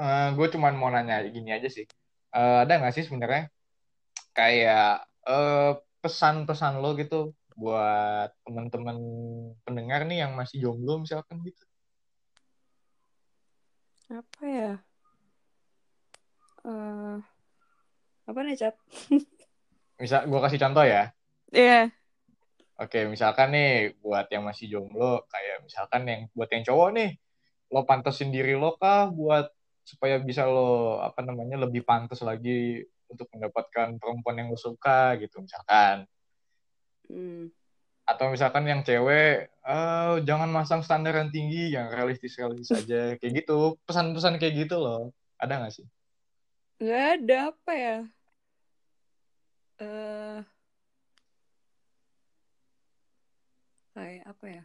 Eh, 0.00 0.26
gue 0.36 0.46
cuma 0.54 0.68
mau 0.74 0.90
nanya 0.90 1.22
gini 1.36 1.50
aja 1.56 1.68
sih. 1.70 1.86
Eh, 2.34 2.56
ada 2.66 2.72
nggak 2.78 2.94
sih 2.96 3.04
sebenarnya 3.06 3.42
kayak 4.34 5.06
eh, 5.30 5.72
pesan-pesan 6.02 6.82
lo 6.82 6.88
gitu 7.00 7.32
buat 7.54 8.28
teman-teman 8.44 8.96
pendengar 9.62 10.00
nih 10.10 10.26
yang 10.26 10.32
masih 10.34 10.58
jomblo 10.58 10.98
misalkan 10.98 11.38
gitu? 11.46 11.62
apa 14.12 14.42
ya 14.44 14.72
eh 16.68 17.18
apa 18.28 18.38
nih 18.44 18.56
cat 18.60 18.74
Misal, 20.02 20.26
gue 20.26 20.40
kasih 20.42 20.58
contoh 20.58 20.82
ya. 20.82 21.14
iya 21.54 21.86
Oke, 22.74 23.06
misalkan 23.06 23.54
nih 23.54 23.94
buat 24.02 24.26
yang 24.34 24.42
masih 24.42 24.66
jomblo, 24.66 25.22
kayak 25.30 25.62
misalkan 25.62 26.02
yang 26.10 26.20
buat 26.34 26.50
yang 26.50 26.66
cowok 26.66 26.88
nih, 26.98 27.10
lo 27.70 27.86
pantasin 27.86 28.34
diri 28.34 28.58
lo 28.58 28.74
kah 28.74 29.06
buat 29.14 29.53
supaya 29.84 30.16
bisa 30.18 30.48
lo 30.48 30.98
apa 31.04 31.20
namanya 31.20 31.60
lebih 31.68 31.84
pantas 31.84 32.24
lagi 32.24 32.82
untuk 33.06 33.28
mendapatkan 33.36 34.00
perempuan 34.00 34.36
yang 34.40 34.48
lo 34.50 34.58
suka 34.58 35.14
gitu 35.20 35.44
misalkan. 35.44 36.08
Hmm. 37.06 37.52
Atau 38.04 38.32
misalkan 38.32 38.68
yang 38.68 38.84
cewek, 38.84 39.48
eh, 39.48 40.14
jangan 40.28 40.50
masang 40.52 40.84
standar 40.84 41.16
yang 41.16 41.32
tinggi, 41.32 41.72
yang 41.72 41.88
realistis-realistis 41.88 42.84
aja, 42.84 43.16
kayak 43.16 43.44
gitu. 43.44 43.80
Pesan-pesan 43.88 44.36
kayak 44.36 44.68
gitu 44.68 44.76
loh. 44.76 45.12
Ada 45.40 45.56
nggak 45.56 45.72
sih? 45.72 45.88
nggak 46.82 47.04
ada 47.16 47.36
apa 47.54 47.72
ya 47.72 47.98
eh 49.78 50.40
kayak 53.94 54.24
apa 54.26 54.46
ya 54.50 54.64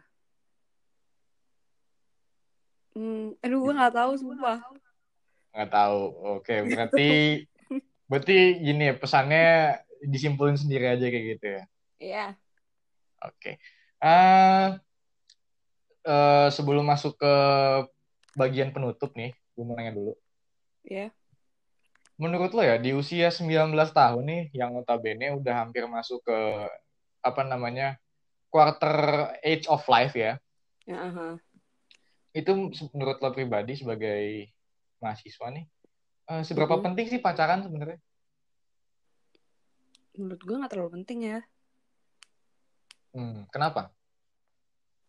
hmm, 2.98 3.38
aduh 3.46 3.58
gue 3.62 3.72
nggak 3.78 3.94
tahu 3.94 4.12
sumpah 4.18 4.58
Nggak 5.50 5.70
tahu. 5.70 6.00
Oke, 6.38 6.54
berarti 6.66 7.08
berarti 8.10 8.36
gini 8.58 8.90
ya, 8.90 8.94
pesannya 8.98 9.46
disimpulin 10.02 10.56
sendiri 10.56 10.90
aja 10.90 11.06
kayak 11.06 11.26
gitu 11.36 11.46
ya. 11.46 11.62
iya 12.00 12.26
Oke. 13.20 13.60
Eh, 14.00 14.68
eh, 16.08 16.48
sebelum 16.48 16.88
masuk 16.88 17.20
ke 17.20 17.34
bagian 18.34 18.72
penutup 18.72 19.12
nih, 19.12 19.36
gue 19.54 19.64
mau 19.64 19.76
nanya 19.76 19.92
dulu. 19.92 20.14
ya 20.86 21.12
Menurut 22.20 22.52
lo 22.52 22.60
ya, 22.60 22.76
di 22.76 22.92
usia 22.92 23.32
19 23.32 23.92
tahun 23.92 24.24
nih, 24.24 24.42
yang 24.52 24.76
notabene 24.76 25.36
udah 25.40 25.64
hampir 25.64 25.88
masuk 25.88 26.20
ke, 26.24 26.38
apa 27.24 27.42
namanya, 27.44 27.96
quarter 28.52 29.28
age 29.40 29.64
of 29.68 29.80
life 29.88 30.12
ya, 30.12 30.36
ya 30.84 30.98
aha. 31.00 31.28
itu 32.36 32.50
menurut 32.92 33.22
lo 33.22 33.30
pribadi 33.32 33.78
sebagai 33.78 34.52
mahasiswa 35.00 35.46
nih, 35.50 35.64
eh, 36.30 36.42
seberapa 36.44 36.76
Mhm. 36.78 36.84
penting 36.84 37.06
sih 37.10 37.20
pacaran 37.20 37.64
sebenarnya? 37.64 37.98
menurut 40.10 40.42
gue 40.42 40.56
nggak 40.58 40.72
terlalu 40.74 40.90
penting 41.00 41.18
ya 41.24 41.38
Hmm, 43.14 43.46
kenapa? 43.50 43.90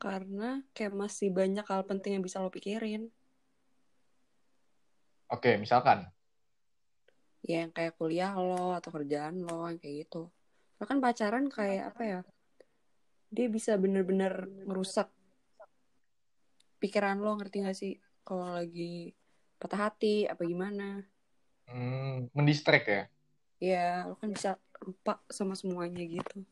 karena 0.01 0.65
kayak 0.73 0.93
masih 0.97 1.29
banyak 1.29 1.61
hal 1.67 1.85
penting 1.85 2.17
yang 2.17 2.23
bisa 2.25 2.41
lo 2.41 2.49
pikirin 2.49 3.11
Oke, 5.31 5.55
misalkan. 5.55 6.11
ya 7.41 7.65
yang 7.65 7.73
kayak 7.73 7.97
kuliah 7.97 8.31
lo 8.37 8.77
atau 8.77 8.93
kerjaan 8.93 9.41
lo 9.41 9.65
yang 9.65 9.81
kayak 9.81 10.05
gitu 10.05 10.29
bahkan 10.77 11.01
pacaran 11.01 11.49
kayak 11.49 11.93
apa 11.93 12.01
ya 12.05 12.19
dia 13.33 13.47
bisa 13.49 13.77
bener-bener 13.81 14.45
ngerusak 14.69 15.09
pikiran 16.81 17.17
lo 17.21 17.37
ngerti 17.37 17.65
gak 17.65 17.77
sih 17.77 17.93
kalau 18.21 18.57
lagi 18.57 19.13
patah 19.61 19.79
hati 19.85 20.25
apa 20.31 20.41
gimana 20.51 21.05
Hmm, 21.71 22.27
mendistract 22.35 22.85
ya? 22.95 23.01
ya 23.61 24.09
lo 24.09 24.13
kan 24.19 24.29
bisa 24.35 24.49
lupa 24.83 25.13
sama 25.37 25.53
semuanya 25.55 26.01
gitu 26.15 26.43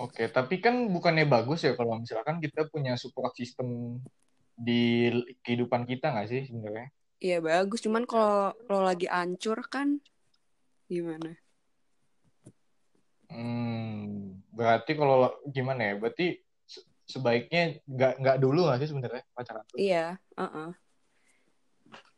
Oke, 0.00 0.24
tapi 0.32 0.54
kan 0.64 0.74
bukannya 0.94 1.24
bagus 1.28 1.60
ya 1.66 1.72
kalau 1.76 2.00
misalkan 2.00 2.40
kita 2.44 2.64
punya 2.72 2.96
support 2.96 3.32
system 3.36 4.00
di 4.56 5.08
kehidupan 5.44 5.84
kita 5.84 6.06
nggak 6.12 6.28
sih 6.32 6.42
sebenarnya? 6.48 6.88
Iya 7.20 7.36
bagus 7.44 7.80
cuman 7.84 8.04
kalau 8.10 8.56
lo 8.68 8.78
lagi 8.88 9.06
ancur 9.20 9.58
kan 9.74 9.88
gimana 10.92 11.30
Hmm, 13.30 14.42
berarti 14.56 14.92
kalau 14.98 15.30
gimana 15.46 15.80
ya? 15.88 15.94
Berarti 16.02 16.26
se- 16.66 16.86
sebaiknya 17.06 17.78
nggak 17.86 18.12
nggak 18.20 18.36
dulu 18.42 18.58
nggak 18.66 18.78
sih 18.82 18.88
sebenarnya 18.90 19.22
pacaran 19.36 19.64
tuh? 19.70 19.78
iya 19.78 20.18
uh-uh. 20.40 20.70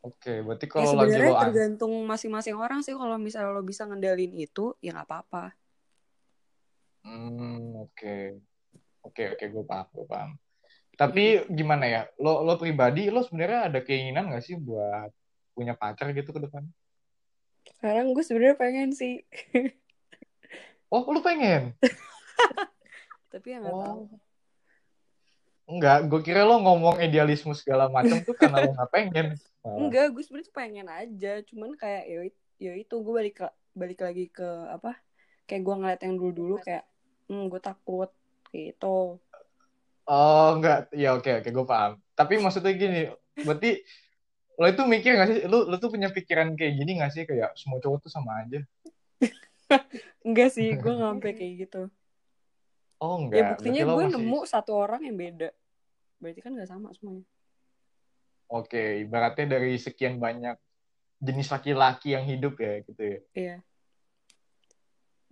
Oke, 0.03 0.43
berarti 0.43 0.67
ya 0.67 0.73
kalau 0.75 0.93
lagi 0.99 1.15
sebenarnya 1.15 1.31
lo 1.31 1.35
an- 1.38 1.43
tergantung 1.47 1.93
masing-masing 2.11 2.57
orang 2.59 2.81
sih 2.83 2.95
kalau 2.99 3.17
misalnya 3.23 3.55
lo 3.55 3.62
bisa 3.62 3.87
ngendalin 3.87 4.33
itu 4.35 4.75
ya 4.83 4.91
nggak 4.95 5.09
apa-apa 5.09 5.55
Hmm, 7.03 7.83
oke, 7.83 8.38
oke, 9.03 9.23
oke, 9.35 9.45
gue 9.51 9.65
paham, 9.67 9.87
gue 9.91 10.07
paham. 10.07 10.31
Tapi 10.95 11.23
gimana 11.51 11.85
ya? 11.91 12.03
Lo 12.23 12.47
lo 12.47 12.55
pribadi 12.55 13.11
lo 13.11 13.27
sebenarnya 13.27 13.71
ada 13.71 13.81
keinginan 13.83 14.31
nggak 14.31 14.45
sih 14.47 14.55
buat 14.55 15.11
punya 15.55 15.75
pacar 15.75 16.15
gitu 16.15 16.31
ke 16.31 16.41
depan? 16.47 16.62
sekarang 17.62 18.15
gue 18.15 18.23
sebenarnya 18.23 18.55
pengen 18.59 18.91
sih 18.95 19.27
Oh, 20.95 21.03
lo 21.11 21.19
pengen? 21.25 21.75
tapi 23.33 23.47
ya 23.51 23.59
nggak 23.59 23.75
tahu 23.83 24.01
Oh, 24.07 24.32
Enggak, 25.70 25.98
gue 26.11 26.20
kira 26.27 26.42
lo 26.42 26.59
ngomong 26.59 26.98
idealisme 27.01 27.55
segala 27.55 27.87
macam 27.87 28.18
tuh 28.27 28.35
karena 28.35 28.59
lo 28.61 28.70
nggak 28.75 28.90
pengen. 28.92 29.27
Enggak 29.79 30.07
gue 30.12 30.22
sebenarnya 30.27 30.53
pengen 30.53 30.88
aja 30.90 31.33
cuman 31.48 31.70
kayak 31.79 32.05
ya, 32.11 32.18
it- 32.29 32.42
ya 32.59 32.72
itu 32.77 32.94
gue 32.98 33.14
balik 33.14 33.35
ke- 33.40 33.57
balik 33.72 33.98
lagi 34.05 34.27
ke 34.29 34.48
apa 34.68 34.98
kayak 35.48 35.62
gue 35.64 35.75
ngeliat 35.75 36.01
yang 36.05 36.14
dulu 36.20 36.31
dulu 36.35 36.55
kayak 36.61 36.85
hmm 37.31 37.46
gue 37.48 37.61
takut 37.62 38.11
gitu 38.53 39.18
Oh, 40.03 40.59
enggak. 40.59 40.90
Ya 40.90 41.14
oke 41.14 41.31
oke, 41.40 41.48
gue 41.55 41.66
paham. 41.66 41.94
Tapi 42.18 42.35
maksudnya 42.42 42.75
gini, 42.75 43.07
berarti 43.46 43.87
lo 44.59 44.66
itu 44.66 44.83
mikir 44.85 45.14
gak 45.14 45.29
sih, 45.31 45.38
lo, 45.46 45.64
lo 45.70 45.77
tuh 45.79 45.94
punya 45.94 46.11
pikiran 46.11 46.59
kayak 46.59 46.75
gini 46.75 46.98
gak 46.98 47.12
sih, 47.14 47.22
kayak 47.22 47.55
semua 47.55 47.79
cowok 47.79 47.98
tuh 48.05 48.11
sama 48.11 48.42
aja? 48.42 48.61
enggak 50.27 50.48
sih 50.53 50.75
gue 50.75 50.92
nggak 50.92 51.11
sampai 51.16 51.33
kayak 51.38 51.53
gitu 51.66 51.81
Oh 53.03 53.19
ya 53.19 53.23
enggak, 53.27 53.59
buktinya 53.59 53.83
berarti 53.83 53.91
lo 53.91 53.99
gue 53.99 54.07
masih... 54.07 54.15
nemu 54.15 54.38
satu 54.47 54.73
orang 54.79 55.03
yang 55.03 55.19
beda 55.19 55.51
berarti 56.23 56.41
kan 56.41 56.55
nggak 56.55 56.71
sama 56.71 56.95
semuanya 56.95 57.27
Oke, 58.53 59.01
ibaratnya 59.01 59.57
dari 59.57 59.81
sekian 59.81 60.21
banyak 60.21 60.61
jenis 61.25 61.49
laki-laki 61.49 62.12
yang 62.12 62.29
hidup 62.29 62.61
ya, 62.61 62.85
gitu 62.85 63.01
ya. 63.01 63.19
iya 63.33 63.57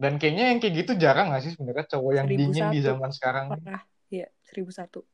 Dan 0.01 0.17
kayaknya 0.17 0.57
yang 0.57 0.59
kayak 0.65 0.75
gitu 0.81 0.93
jarang 0.97 1.29
gak 1.29 1.45
sih 1.45 1.53
sebenarnya 1.53 1.85
cowok 1.85 2.13
yang 2.17 2.25
Seribu 2.25 2.49
dingin 2.49 2.73
di 2.73 2.81
zaman 2.81 3.13
sekarang? 3.13 3.53
parah 3.53 3.85
iya 4.09 4.33
seribu 4.49 4.73
satu 4.73 5.05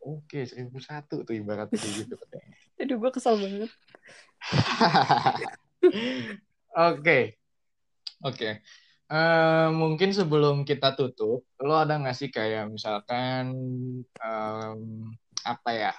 Oke, 0.00 0.48
seribu 0.48 0.80
satu 0.80 1.20
tuh 1.20 1.36
ibaratnya 1.36 1.76
kayak 1.76 2.08
gitu. 2.08 2.16
aduh 2.80 2.96
gue 2.96 3.10
kesel 3.12 3.36
banget 3.36 3.68
Oke, 6.88 7.36
oke. 8.24 8.48
Eh, 9.08 9.68
mungkin 9.72 10.12
sebelum 10.12 10.68
kita 10.68 10.92
tutup, 10.92 11.40
lo 11.64 11.74
ada 11.80 11.96
nggak 11.96 12.16
sih 12.20 12.28
kayak 12.28 12.68
misalkan 12.68 13.44
em, 14.20 14.80
apa 15.48 15.70
ya? 15.72 15.92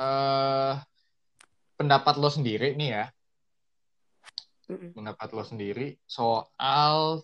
eh 0.00 0.74
pendapat 1.78 2.14
lo 2.22 2.28
sendiri 2.36 2.66
nih 2.78 2.88
ya, 2.96 3.04
Mm-mm. 4.70 4.90
pendapat 4.96 5.28
lo 5.36 5.42
sendiri 5.46 5.98
soal 6.06 7.22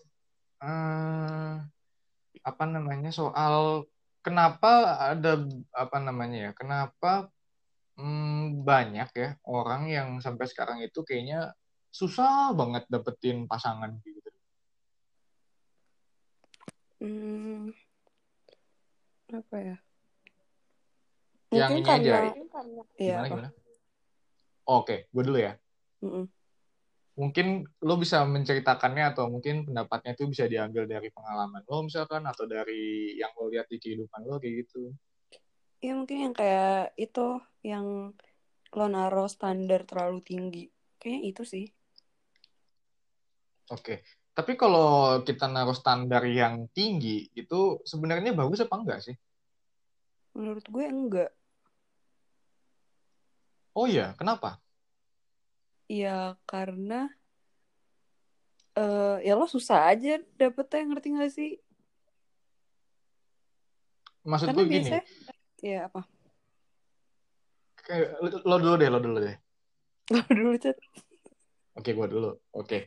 eh 0.63 1.53
apa 2.49 2.63
namanya? 2.65 3.09
Soal 3.11 3.87
kenapa 4.25 4.71
ada 5.11 5.43
apa 5.75 5.97
namanya 5.99 6.37
ya? 6.47 6.51
Kenapa 6.55 7.27
hmm, 7.99 8.63
banyak 8.63 9.09
ya 9.15 9.29
orang 9.47 9.81
yang 9.91 10.09
sampai 10.25 10.45
sekarang 10.51 10.79
itu 10.85 10.99
kayaknya 11.07 11.51
susah 11.91 12.53
banget 12.59 12.83
dapetin 12.93 13.49
pasangan 13.51 13.91
gitu. 14.05 14.16
Hmm, 16.97 17.69
apa 19.29 19.55
ya? 19.61 19.77
Yang 21.53 21.71
Mungkin 21.71 21.77
ini 21.77 21.89
aja. 21.93 22.15
karena 22.51 22.81
Gimana 22.97 22.97
Iya, 22.97 23.15
apa? 23.17 23.27
gimana? 23.29 23.49
Oke, 24.67 24.95
gue 25.13 25.23
dulu 25.23 25.39
ya. 25.39 25.53
Mm-mm. 26.03 26.25
Mungkin 27.17 27.65
lo 27.81 27.95
bisa 27.97 28.21
menceritakannya 28.29 29.15
atau 29.15 29.25
mungkin 29.25 29.65
pendapatnya 29.65 30.13
itu 30.13 30.29
bisa 30.29 30.45
diambil 30.45 30.85
dari 30.85 31.09
pengalaman 31.09 31.65
lo 31.65 31.81
misalkan 31.81 32.21
atau 32.29 32.45
dari 32.45 33.17
yang 33.17 33.33
lo 33.33 33.49
lihat 33.49 33.65
di 33.71 33.81
kehidupan 33.81 34.21
lo 34.27 34.37
kayak 34.37 34.67
gitu. 34.67 34.93
Ya 35.81 35.97
mungkin 35.97 36.29
yang 36.29 36.35
kayak 36.37 36.93
itu 36.97 37.41
yang 37.65 38.13
lo 38.73 38.85
naruh 38.85 39.25
standar 39.29 39.85
terlalu 39.89 40.21
tinggi. 40.21 40.63
Kayaknya 41.01 41.21
itu 41.25 41.43
sih. 41.45 41.65
Oke. 43.73 44.05
Tapi 44.37 44.53
kalau 44.53 45.17
kita 45.25 45.49
naruh 45.49 45.73
standar 45.73 46.21
yang 46.29 46.69
tinggi 46.69 47.25
itu 47.33 47.81
sebenarnya 47.81 48.37
bagus 48.37 48.61
apa 48.61 48.77
enggak 48.77 48.99
sih? 49.01 49.17
Menurut 50.37 50.61
gue 50.69 50.85
enggak. 50.85 51.31
Oh 53.73 53.89
iya, 53.89 54.13
kenapa? 54.13 54.61
Ya 55.89 56.37
karena 56.45 57.09
eh 58.77 59.25
ya 59.25 59.33
lo 59.33 59.49
susah 59.49 59.89
aja 59.89 60.21
dapetnya 60.37 60.85
ngerti 60.85 61.07
gak 61.17 61.31
sih? 61.33 61.51
Maksud 64.21 64.53
Karena 64.53 64.61
gue 64.61 64.65
gini, 64.69 64.89
biasanya 64.93 65.03
ya 65.65 65.79
apa? 65.89 66.01
lo 68.45 68.55
dulu 68.61 68.75
deh, 68.77 68.89
lo 68.93 69.01
dulu 69.01 69.17
deh. 69.17 69.35
Lo 70.13 70.21
dulu 70.29 70.53
Chat. 70.61 70.77
Oke, 71.73 71.93
gue 71.93 72.07
dulu. 72.09 72.29
Oke. 72.53 72.85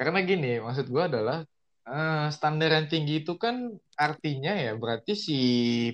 Karena 0.00 0.24
gini, 0.24 0.56
maksud 0.64 0.88
gue 0.88 1.02
adalah 1.04 1.44
eh, 1.84 2.26
standar 2.32 2.72
yang 2.72 2.88
tinggi 2.88 3.20
itu 3.20 3.36
kan 3.36 3.68
artinya 4.00 4.56
ya 4.56 4.72
berarti 4.72 5.12
si 5.12 5.38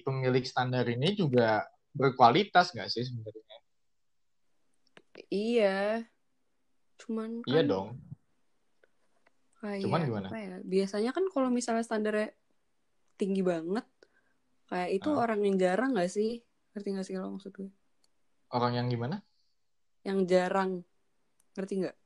pemilik 0.07 0.47
standar 0.47 0.87
ini 0.87 1.19
juga 1.19 1.66
berkualitas 1.90 2.71
nggak 2.71 2.87
sih 2.87 3.03
sebenarnya? 3.03 3.59
Iya. 5.27 6.07
Cuman 7.03 7.42
kan 7.42 7.51
Iya 7.51 7.62
dong. 7.66 7.88
kayak 9.59 9.83
Cuman 9.83 10.01
gimana? 10.07 10.29
apa 10.31 10.38
ya? 10.38 10.57
Biasanya 10.62 11.11
kan 11.11 11.27
kalau 11.27 11.51
misalnya 11.51 11.83
standarnya 11.83 12.31
tinggi 13.19 13.42
banget, 13.42 13.90
kayak 14.71 15.03
itu 15.03 15.11
Ah. 15.11 15.27
orang 15.27 15.42
yang 15.42 15.59
jarang 15.59 15.99
gak 15.99 16.14
sih? 16.14 16.47
Ngerti 16.77 16.88
gak 16.95 17.07
sih 17.11 17.14
kalau 17.19 17.35
maksud 17.35 17.51
gue? 17.51 17.71
Orang 18.55 18.79
yang 18.79 18.87
gimana? 18.87 19.19
Yang 20.07 20.31
jarang. 20.31 20.71
Ngerti 21.59 21.90
gak? 21.90 21.97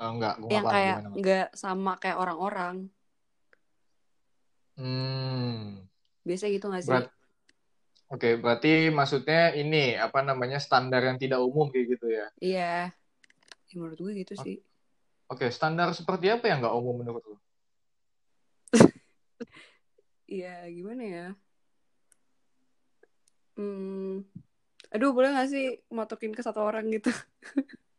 Eh, 0.00 0.08
enggak, 0.08 0.34
gue 0.40 0.48
nggak 0.48 0.56
Yang 0.56 0.72
kayak 0.72 0.96
gimana. 0.96 1.16
Nggak 1.20 1.46
sama 1.52 1.92
kayak 2.00 2.18
orang-orang. 2.18 2.76
Hmm. 4.80 5.84
Biasanya 6.24 6.52
gitu 6.56 6.66
gak 6.72 6.80
sih? 6.80 6.88
Berat, 6.88 7.06
oke, 8.08 8.28
berarti 8.40 8.88
maksudnya 8.88 9.52
ini 9.52 9.92
apa 10.00 10.24
namanya 10.24 10.56
standar 10.56 11.04
yang 11.04 11.20
tidak 11.20 11.44
umum 11.44 11.68
kayak 11.68 11.86
gitu 12.00 12.06
ya? 12.08 12.26
Iya. 12.40 12.74
Ya, 13.68 13.74
menurut 13.76 14.00
gue 14.00 14.12
gitu 14.24 14.34
O- 14.40 14.44
sih. 14.48 14.56
Oke, 15.28 15.52
standar 15.52 15.92
seperti 15.92 16.32
apa 16.32 16.48
yang 16.48 16.64
nggak 16.64 16.74
umum 16.80 17.04
menurut 17.04 17.24
lo? 17.28 17.36
Iya, 20.30 20.64
gimana 20.70 21.02
ya? 21.04 21.26
Hmm. 23.58 24.22
Aduh, 24.94 25.10
boleh 25.12 25.34
gak 25.36 25.50
sih 25.52 25.82
matokin 25.92 26.32
ke 26.32 26.40
satu 26.40 26.64
orang 26.64 26.88
gitu? 26.88 27.12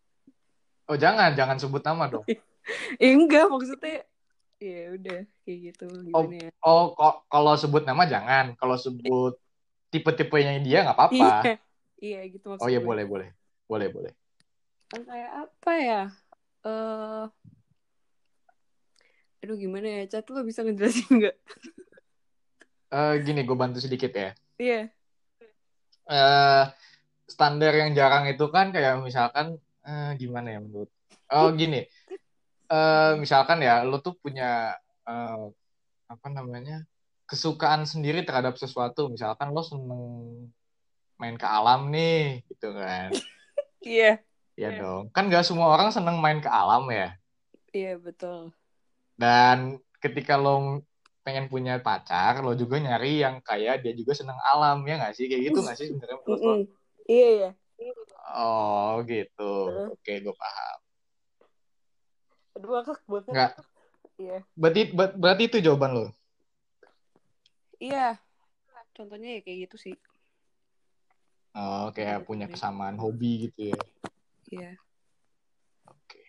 Oh 0.91 0.99
jangan, 0.99 1.31
jangan 1.39 1.55
sebut 1.55 1.79
nama 1.87 2.11
dong. 2.11 2.27
ya 2.99 3.09
enggak, 3.15 3.47
maksudnya 3.47 4.03
ya 4.59 4.91
udah 4.91 5.19
kayak 5.47 5.57
gitu 5.71 5.83
Oh, 6.11 6.27
ya? 6.27 6.51
oh, 6.67 6.91
ko- 6.91 7.23
kalau 7.31 7.55
sebut 7.55 7.87
nama 7.87 8.03
jangan. 8.03 8.51
Kalau 8.59 8.75
sebut 8.75 9.39
tipe-tipenya 9.87 10.59
dia 10.59 10.83
nggak 10.83 10.97
apa-apa. 10.99 11.15
Iya. 11.15 11.55
Iya, 12.01 12.19
gitu 12.27 12.45
Oh 12.51 12.67
maksud 12.67 12.67
iya 12.67 12.83
boleh, 12.83 13.07
boleh, 13.07 13.29
boleh, 13.71 13.87
boleh. 13.87 14.11
Kayak 14.91 15.31
apa 15.47 15.71
ya? 15.79 16.01
Eh 16.67 17.25
Aduh, 19.41 19.55
gimana 19.57 19.87
ya? 19.87 20.01
Cat, 20.11 20.27
lo 20.29 20.43
bisa 20.43 20.61
ngejelasin 20.61 21.07
nggak? 21.17 21.35
Eh, 22.91 23.13
gini, 23.23 23.47
gue 23.47 23.55
bantu 23.55 23.79
sedikit 23.79 24.11
ya. 24.11 24.35
Iya. 24.59 24.91
eh 26.11 26.63
standar 27.23 27.71
yang 27.71 27.95
jarang 27.95 28.27
itu 28.27 28.43
kan 28.51 28.75
kayak 28.75 28.99
misalkan 28.99 29.55
eh, 29.83 30.11
gimana 30.17 30.47
ya 30.53 30.59
menurut 30.61 30.89
oh 31.31 31.49
gini 31.53 31.85
eh 32.71 33.11
misalkan 33.19 33.59
ya 33.59 33.83
lo 33.83 33.99
tuh 33.99 34.15
punya 34.17 34.75
eh, 35.05 35.43
apa 36.07 36.27
namanya 36.27 36.83
kesukaan 37.27 37.87
sendiri 37.87 38.27
terhadap 38.27 38.59
sesuatu 38.59 39.07
misalkan 39.07 39.55
lo 39.55 39.63
seneng 39.63 40.03
main 41.15 41.37
ke 41.39 41.47
alam 41.47 41.87
nih 41.93 42.43
gitu 42.49 42.75
kan 42.75 43.11
Iya. 43.81 44.21
ya 44.59 44.69
dong 44.77 45.09
kan 45.09 45.25
gak 45.31 45.47
semua 45.47 45.73
orang 45.73 45.89
seneng 45.89 46.21
main 46.21 46.37
ke 46.43 46.49
alam 46.51 46.85
ya 46.91 47.15
Iya, 47.71 47.95
betul. 47.95 48.51
dan 49.15 49.79
ketika 50.03 50.35
lo 50.35 50.83
pengen 51.23 51.47
punya 51.47 51.79
pacar 51.79 52.41
lo 52.43 52.51
juga 52.57 52.81
nyari 52.81 53.21
yang 53.23 53.39
kayak 53.39 53.79
dia 53.85 53.93
juga 53.95 54.11
seneng 54.17 54.35
alam 54.41 54.81
ya 54.83 54.97
nggak 54.99 55.13
sih 55.15 55.29
kayak 55.31 55.53
gitu 55.53 55.59
nggak 55.63 55.77
sih 55.77 55.87
sebenarnya 55.87 56.17
menurut 56.25 56.41
lo. 56.41 56.53
Iya, 57.07 57.27
iya. 57.31 57.49
Oh 58.29 59.01
gitu 59.05 59.51
Heeh. 59.71 59.87
oke 59.93 60.13
gue 60.21 60.35
paham 60.35 60.79
Aduh, 62.51 62.69
ngakak 62.77 62.99
banget. 63.07 63.31
nggak 63.31 63.51
Iya. 64.21 64.37
Berarti 64.53 64.81
ber- 64.93 65.17
berarti 65.17 65.43
itu 65.49 65.57
jawaban 65.65 65.91
lo. 65.97 66.05
Iya. 67.81 68.21
Contohnya 68.93 69.39
ya 69.39 69.41
kayak 69.41 69.57
gitu 69.65 69.77
sih. 69.89 69.95
Oh, 71.57 71.89
kayak 71.89 72.29
punya 72.29 72.45
kesamaan 72.45 73.01
hobi 73.01 73.49
gitu 73.49 73.73
ya. 73.73 73.79
Iya. 74.53 74.71
Oke. 75.89 76.21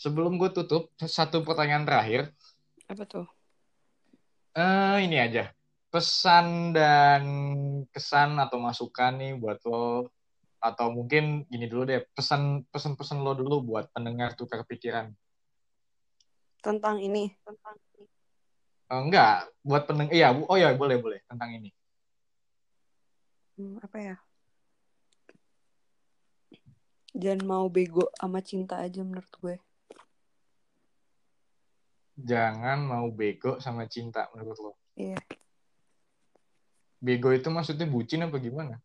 Sebelum 0.00 0.40
gue 0.40 0.48
tutup, 0.56 0.88
satu 0.96 1.44
pertanyaan 1.44 1.84
terakhir. 1.84 2.32
Apa 2.88 3.04
tuh? 3.04 3.26
Eh, 4.56 5.04
ini 5.04 5.20
aja. 5.20 5.52
Pesan 5.92 6.72
dan 6.72 7.22
kesan 7.92 8.40
atau 8.40 8.56
masukan 8.56 9.20
nih 9.20 9.36
buat 9.36 9.60
lo 9.68 10.08
atau 10.58 10.90
mungkin 10.90 11.46
gini 11.46 11.70
dulu 11.70 11.86
deh, 11.86 12.02
pesan 12.14 12.66
pesan-pesan 12.70 13.22
lo 13.22 13.34
dulu 13.34 13.74
buat 13.74 13.90
pendengar 13.94 14.34
tukar 14.34 14.66
pikiran. 14.66 15.10
Tentang 16.62 16.98
ini. 16.98 17.30
Eh, 18.88 19.00
enggak, 19.00 19.46
buat 19.62 19.86
pendengar. 19.86 20.12
Iya, 20.12 20.34
oh 20.34 20.56
ya 20.58 20.74
boleh 20.74 20.98
boleh 20.98 21.20
tentang 21.30 21.54
ini. 21.54 21.70
Hmm, 23.58 23.78
apa 23.82 23.98
ya? 23.98 24.16
Jangan 27.18 27.42
mau 27.42 27.66
bego 27.66 28.06
sama 28.14 28.38
cinta 28.38 28.78
aja 28.78 29.02
menurut 29.02 29.32
gue. 29.42 29.56
Jangan 32.18 32.78
mau 32.82 33.06
bego 33.14 33.62
sama 33.62 33.86
cinta 33.86 34.26
menurut 34.34 34.58
lo. 34.58 34.72
Iya. 34.98 35.18
Bego 36.98 37.30
itu 37.30 37.46
maksudnya 37.46 37.86
bucin 37.86 38.26
apa 38.26 38.42
gimana? 38.42 38.82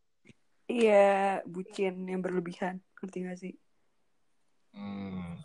Iya, 0.68 1.44
bucin 1.44 2.08
yang 2.08 2.22
berlebihan. 2.24 2.80
Ngerti 3.00 3.18
gak 3.28 3.38
sih? 3.40 3.54
Hmm. 4.74 5.38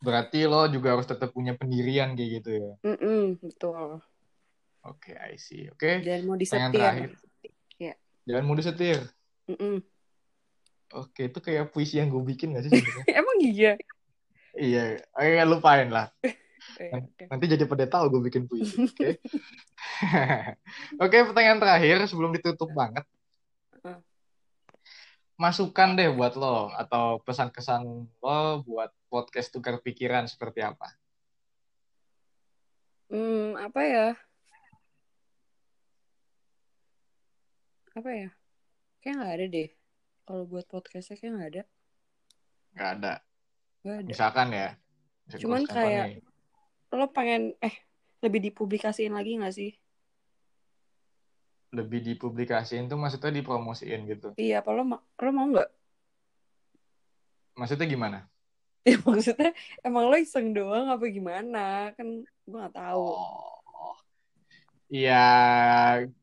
Berarti 0.00 0.44
lo 0.48 0.68
juga 0.68 0.96
harus 0.96 1.08
tetap 1.08 1.32
punya 1.32 1.56
pendirian 1.56 2.16
kayak 2.16 2.30
gitu 2.40 2.50
ya. 2.56 2.72
Mm-mm, 2.84 3.40
betul. 3.40 4.00
Oke, 4.86 5.12
I 5.18 5.34
see. 5.36 5.66
Oke, 5.72 6.04
Dan 6.04 6.24
mau 6.28 6.38
pertanyaan 6.38 6.72
disetir. 6.72 6.80
terakhir. 6.80 7.10
Iya. 7.76 7.94
Jangan 8.26 8.44
mau 8.46 8.56
disetir. 8.56 8.98
Mm-mm. 9.50 9.76
Oke, 10.94 11.26
itu 11.28 11.38
kayak 11.42 11.74
puisi 11.74 11.98
yang 11.98 12.08
gue 12.08 12.22
bikin 12.22 12.54
gak 12.54 12.64
sih 12.66 12.70
sebenarnya? 12.70 13.04
Emang 13.20 13.38
iya? 13.42 13.72
iya, 14.56 14.84
oke 15.12 15.42
lupain 15.52 15.90
lah. 15.92 16.08
Nanti 17.30 17.44
jadi 17.50 17.64
pada 17.66 17.84
tahu 17.90 18.04
gue 18.16 18.22
bikin 18.30 18.46
puisi. 18.46 18.86
Oke. 18.86 19.20
Oke, 21.02 21.16
pertanyaan 21.28 21.60
terakhir 21.60 22.06
sebelum 22.08 22.32
ditutup 22.32 22.70
banget. 22.72 23.04
Masukan 25.36 26.00
deh 26.00 26.08
buat 26.16 26.32
lo 26.32 26.72
atau 26.72 27.20
pesan-kesan 27.20 27.84
lo 28.24 28.40
buat 28.64 28.88
podcast 29.12 29.52
tukar 29.52 29.76
pikiran 29.84 30.24
seperti 30.24 30.64
apa? 30.64 30.96
Hmm, 33.12 33.52
apa 33.60 33.80
ya? 33.84 34.06
Apa 37.92 38.10
ya? 38.16 38.28
Kayak 39.04 39.14
nggak 39.20 39.34
ada 39.36 39.46
deh. 39.52 39.68
Kalau 40.24 40.42
buat 40.48 40.64
podcastnya 40.66 41.20
kayak 41.20 41.32
nggak 41.36 41.50
ada. 41.52 41.62
Gak 42.76 42.90
ada. 43.00 43.14
Nggak 43.84 43.96
ada. 44.00 44.08
Misalkan 44.08 44.48
ya. 44.56 44.68
Cuman 45.36 45.62
kayak- 45.68 46.08
nih. 46.16 46.20
Lo 46.96 47.12
pengen 47.12 47.52
eh 47.60 47.76
lebih 48.24 48.40
dipublikasiin 48.50 49.12
lagi 49.12 49.36
nggak 49.36 49.52
sih? 49.52 49.76
Lebih 51.76 52.00
dipublikasiin 52.00 52.88
tuh 52.88 52.96
maksudnya 52.96 53.30
dipromosiin 53.36 54.08
gitu. 54.08 54.32
Iya, 54.40 54.64
apa 54.64 54.72
lo, 54.72 54.82
ma- 54.82 55.04
lo 55.04 55.30
mau 55.30 55.46
nggak? 55.52 55.68
Maksudnya 57.60 57.86
gimana? 57.88 58.20
Ya 58.86 59.02
maksudnya 59.02 59.50
emang 59.82 60.06
lo 60.06 60.14
iseng 60.14 60.54
doang 60.54 60.86
apa 60.86 61.02
gimana? 61.10 61.90
Kan 61.98 62.22
gue 62.22 62.54
nggak 62.54 62.78
tahu. 62.78 63.18
Oh. 63.18 63.98
Ya, 64.86 65.26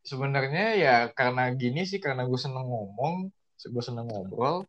sebenarnya 0.07 0.79
ya 0.79 0.95
karena 1.11 1.51
gini 1.51 1.83
sih, 1.83 1.99
karena 1.99 2.23
gue 2.23 2.39
seneng 2.39 2.63
ngomong, 2.63 3.27
gue 3.59 3.83
seneng 3.83 4.07
ngobrol, 4.07 4.63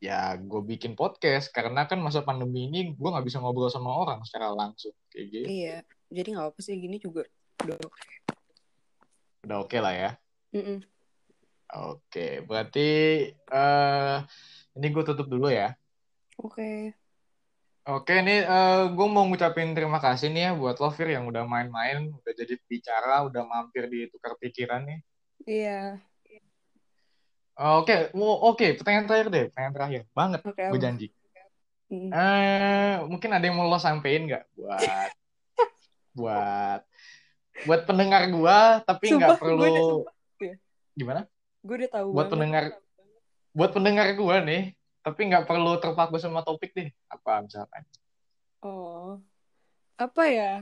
ya 0.00 0.32
gue 0.40 0.60
bikin 0.64 0.96
podcast. 0.96 1.52
Karena 1.52 1.84
kan 1.84 2.00
masa 2.00 2.24
pandemi 2.24 2.72
ini 2.72 2.96
gue 2.96 3.08
nggak 3.12 3.28
bisa 3.28 3.44
ngobrol 3.44 3.68
sama 3.68 3.92
orang 3.92 4.24
secara 4.24 4.56
langsung. 4.56 4.96
Kayak 5.12 5.26
gitu. 5.28 5.46
Iya, 5.52 5.76
jadi 6.08 6.28
nggak 6.32 6.48
apa 6.56 6.60
sih 6.64 6.80
gini 6.80 6.96
juga. 6.96 7.28
Udah. 7.60 7.76
Udah 9.46 9.62
oke 9.62 9.78
lah 9.78 9.94
ya. 9.94 10.10
Mm-mm. 10.50 10.82
Oke, 11.66 12.42
berarti 12.42 12.88
eh 13.30 14.16
ini 14.74 14.86
gue 14.90 15.04
tutup 15.06 15.30
dulu 15.30 15.46
ya. 15.46 15.70
Oke. 16.42 16.90
Oke, 17.86 18.18
ini 18.18 18.42
gue 18.90 19.06
mau 19.06 19.22
ngucapin 19.30 19.70
terima 19.70 20.02
kasih 20.02 20.34
nih 20.34 20.50
ya 20.50 20.52
buat 20.58 20.82
lo, 20.82 20.90
Fir, 20.90 21.14
yang 21.14 21.30
udah 21.30 21.46
main-main, 21.46 22.10
udah 22.10 22.32
jadi 22.34 22.58
bicara, 22.66 23.22
udah 23.30 23.46
mampir 23.46 23.86
di 23.86 24.10
tukar 24.10 24.34
pikiran 24.42 24.82
nih. 24.82 25.00
Iya. 25.46 25.80
Oke, 27.56 28.10
mau- 28.18 28.42
oke, 28.50 28.82
pertanyaan 28.82 29.06
terakhir 29.06 29.28
deh, 29.30 29.44
pertanyaan 29.54 29.74
terakhir 29.78 30.00
banget, 30.10 30.40
Oke. 30.42 30.62
gue 30.66 30.80
janji. 30.82 31.06
Mm. 31.86 32.10
Eh, 32.10 32.94
mungkin 33.06 33.30
ada 33.30 33.46
yang 33.46 33.54
mau 33.54 33.70
lo 33.70 33.78
sampein 33.78 34.26
nggak 34.26 34.44
buat 34.58 35.10
buat 36.18 36.82
buat 37.62 37.82
pendengar 37.82 38.26
gue, 38.26 38.58
tapi 38.84 39.04
nggak 39.08 39.30
udah- 39.30 39.38
perlu 39.38 39.62
sumpah. 40.02 40.14
Iya. 40.36 40.54
gimana? 40.92 41.20
Gue 41.60 41.74
udah 41.78 41.90
tahu 41.90 42.06
Buat 42.06 42.18
banget. 42.18 42.30
pendengar, 42.30 42.62
buat 43.50 43.70
pendengar 43.70 44.06
gue 44.12 44.36
nih, 44.44 44.62
tapi 45.00 45.20
nggak 45.24 45.44
perlu 45.44 45.76
terpaku 45.76 46.16
sama 46.16 46.40
topik 46.40 46.70
deh. 46.70 46.88
Apa 47.06 47.40
misalkan? 47.40 47.82
Oh. 48.60 49.16
Apa 49.96 50.22
ya? 50.26 50.52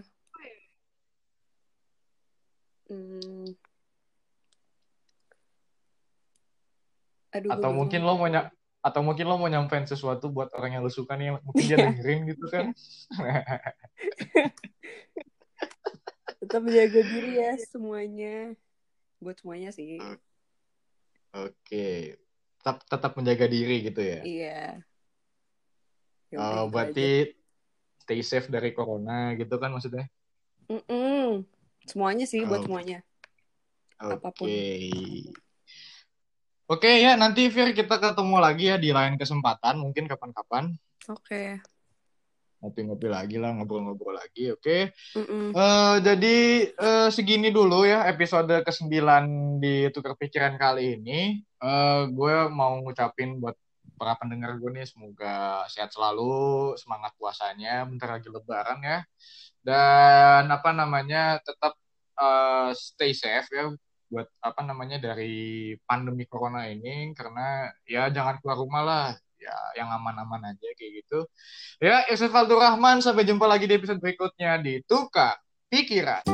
Hmm. 2.84 3.48
Aduh, 7.32 7.50
Atau 7.50 7.68
mungkin 7.72 8.00
lo 8.00 8.14
mau 8.14 8.28
ny- 8.28 8.48
atau 8.78 9.00
mungkin 9.00 9.24
lo 9.24 9.34
mau 9.34 9.48
nyampein 9.48 9.84
sesuatu 9.84 10.28
buat 10.28 10.52
orang 10.52 10.72
yang 10.72 10.82
lo 10.82 10.88
suka 10.88 11.16
nih, 11.16 11.32
mungkin 11.40 11.64
dia 11.64 11.72
Iya. 11.72 11.76
dengerin 11.90 12.18
gitu 12.28 12.44
kan? 12.46 12.64
tetap 16.44 16.60
menjaga 16.60 17.00
diri 17.00 17.30
ya 17.40 17.52
semuanya. 17.64 18.52
Buat 19.18 19.36
semuanya 19.40 19.70
sih. 19.72 19.96
Oke, 21.34 22.14
tetap 22.60 22.84
tetap 22.86 23.12
menjaga 23.18 23.46
diri 23.48 23.88
gitu 23.90 24.00
ya. 24.04 24.20
Iya. 24.22 24.62
Ya 26.30 26.36
udah 26.38 26.44
Oh, 26.44 26.44
gitu 26.44 26.54
aja. 26.54 26.70
berarti 26.70 27.08
stay 28.04 28.20
safe 28.20 28.52
dari 28.52 28.70
corona 28.76 29.32
gitu 29.34 29.56
kan 29.56 29.72
maksudnya? 29.72 30.06
Mm-mm. 30.70 31.42
Semuanya 31.88 32.24
sih 32.28 32.44
buat 32.46 32.62
Oh. 32.62 32.66
semuanya. 32.68 33.00
Oke. 33.98 34.14
Apa 34.14 34.28
pun. 34.30 34.48
Oke 36.64 36.90
ya, 36.96 37.12
nanti 37.20 37.52
Fir 37.52 37.76
kita 37.76 38.00
ketemu 38.00 38.36
lagi 38.40 38.72
ya 38.72 38.80
di 38.80 38.88
lain 38.88 39.20
kesempatan, 39.20 39.76
mungkin 39.76 40.08
kapan-kapan. 40.08 40.72
Oke. 41.12 41.60
Ngopi-ngopi 42.64 43.12
lagi 43.12 43.36
lah, 43.36 43.52
ngobrol-ngobrol 43.52 44.16
lagi, 44.16 44.56
oke. 44.56 44.96
Mm-mm. 45.20 45.52
Eh, 45.52 45.96
jadi 46.00 46.36
eh, 46.72 47.08
segini 47.12 47.52
dulu 47.52 47.84
ya 47.84 48.08
episode 48.08 48.64
ke-9 48.64 48.88
di 49.60 49.92
Tukar 49.92 50.16
Pikiran 50.16 50.56
kali 50.56 50.96
ini. 50.96 51.44
Eh, 51.44 52.02
gue 52.08 52.34
mau 52.48 52.80
ngucapin 52.80 53.36
buat 53.36 53.52
para 54.00 54.16
pendengar 54.16 54.56
gue 54.56 54.80
nih 54.80 54.88
semoga 54.88 55.68
sehat 55.68 55.92
selalu, 55.92 56.72
semangat 56.80 57.12
puasanya, 57.20 57.84
bentar 57.84 58.16
lagi 58.16 58.32
lebaran 58.32 58.80
ya. 58.80 58.98
Dan 59.60 60.48
apa 60.48 60.72
namanya 60.72 61.36
tetap 61.44 61.76
eh, 62.16 62.72
stay 62.72 63.12
safe 63.12 63.52
ya 63.52 63.68
buat 64.14 64.30
apa 64.38 64.62
namanya 64.62 65.02
dari 65.02 65.74
pandemi 65.82 66.22
corona 66.30 66.70
ini 66.70 67.10
karena 67.18 67.66
ya 67.82 68.06
jangan 68.08 68.38
keluar 68.40 68.58
rumah 68.62 68.82
lah. 68.86 69.08
Ya 69.44 69.84
yang 69.84 69.92
aman-aman 69.92 70.56
aja 70.56 70.68
kayak 70.72 71.04
gitu. 71.04 71.28
Ya, 71.76 72.00
Yusuf 72.08 72.32
Faldur 72.32 72.64
Rahman 72.64 73.04
sampai 73.04 73.28
jumpa 73.28 73.44
lagi 73.44 73.68
di 73.68 73.76
episode 73.76 74.00
berikutnya 74.00 74.56
di 74.64 74.80
Tukar 74.88 75.36
Pikiran. 75.68 76.24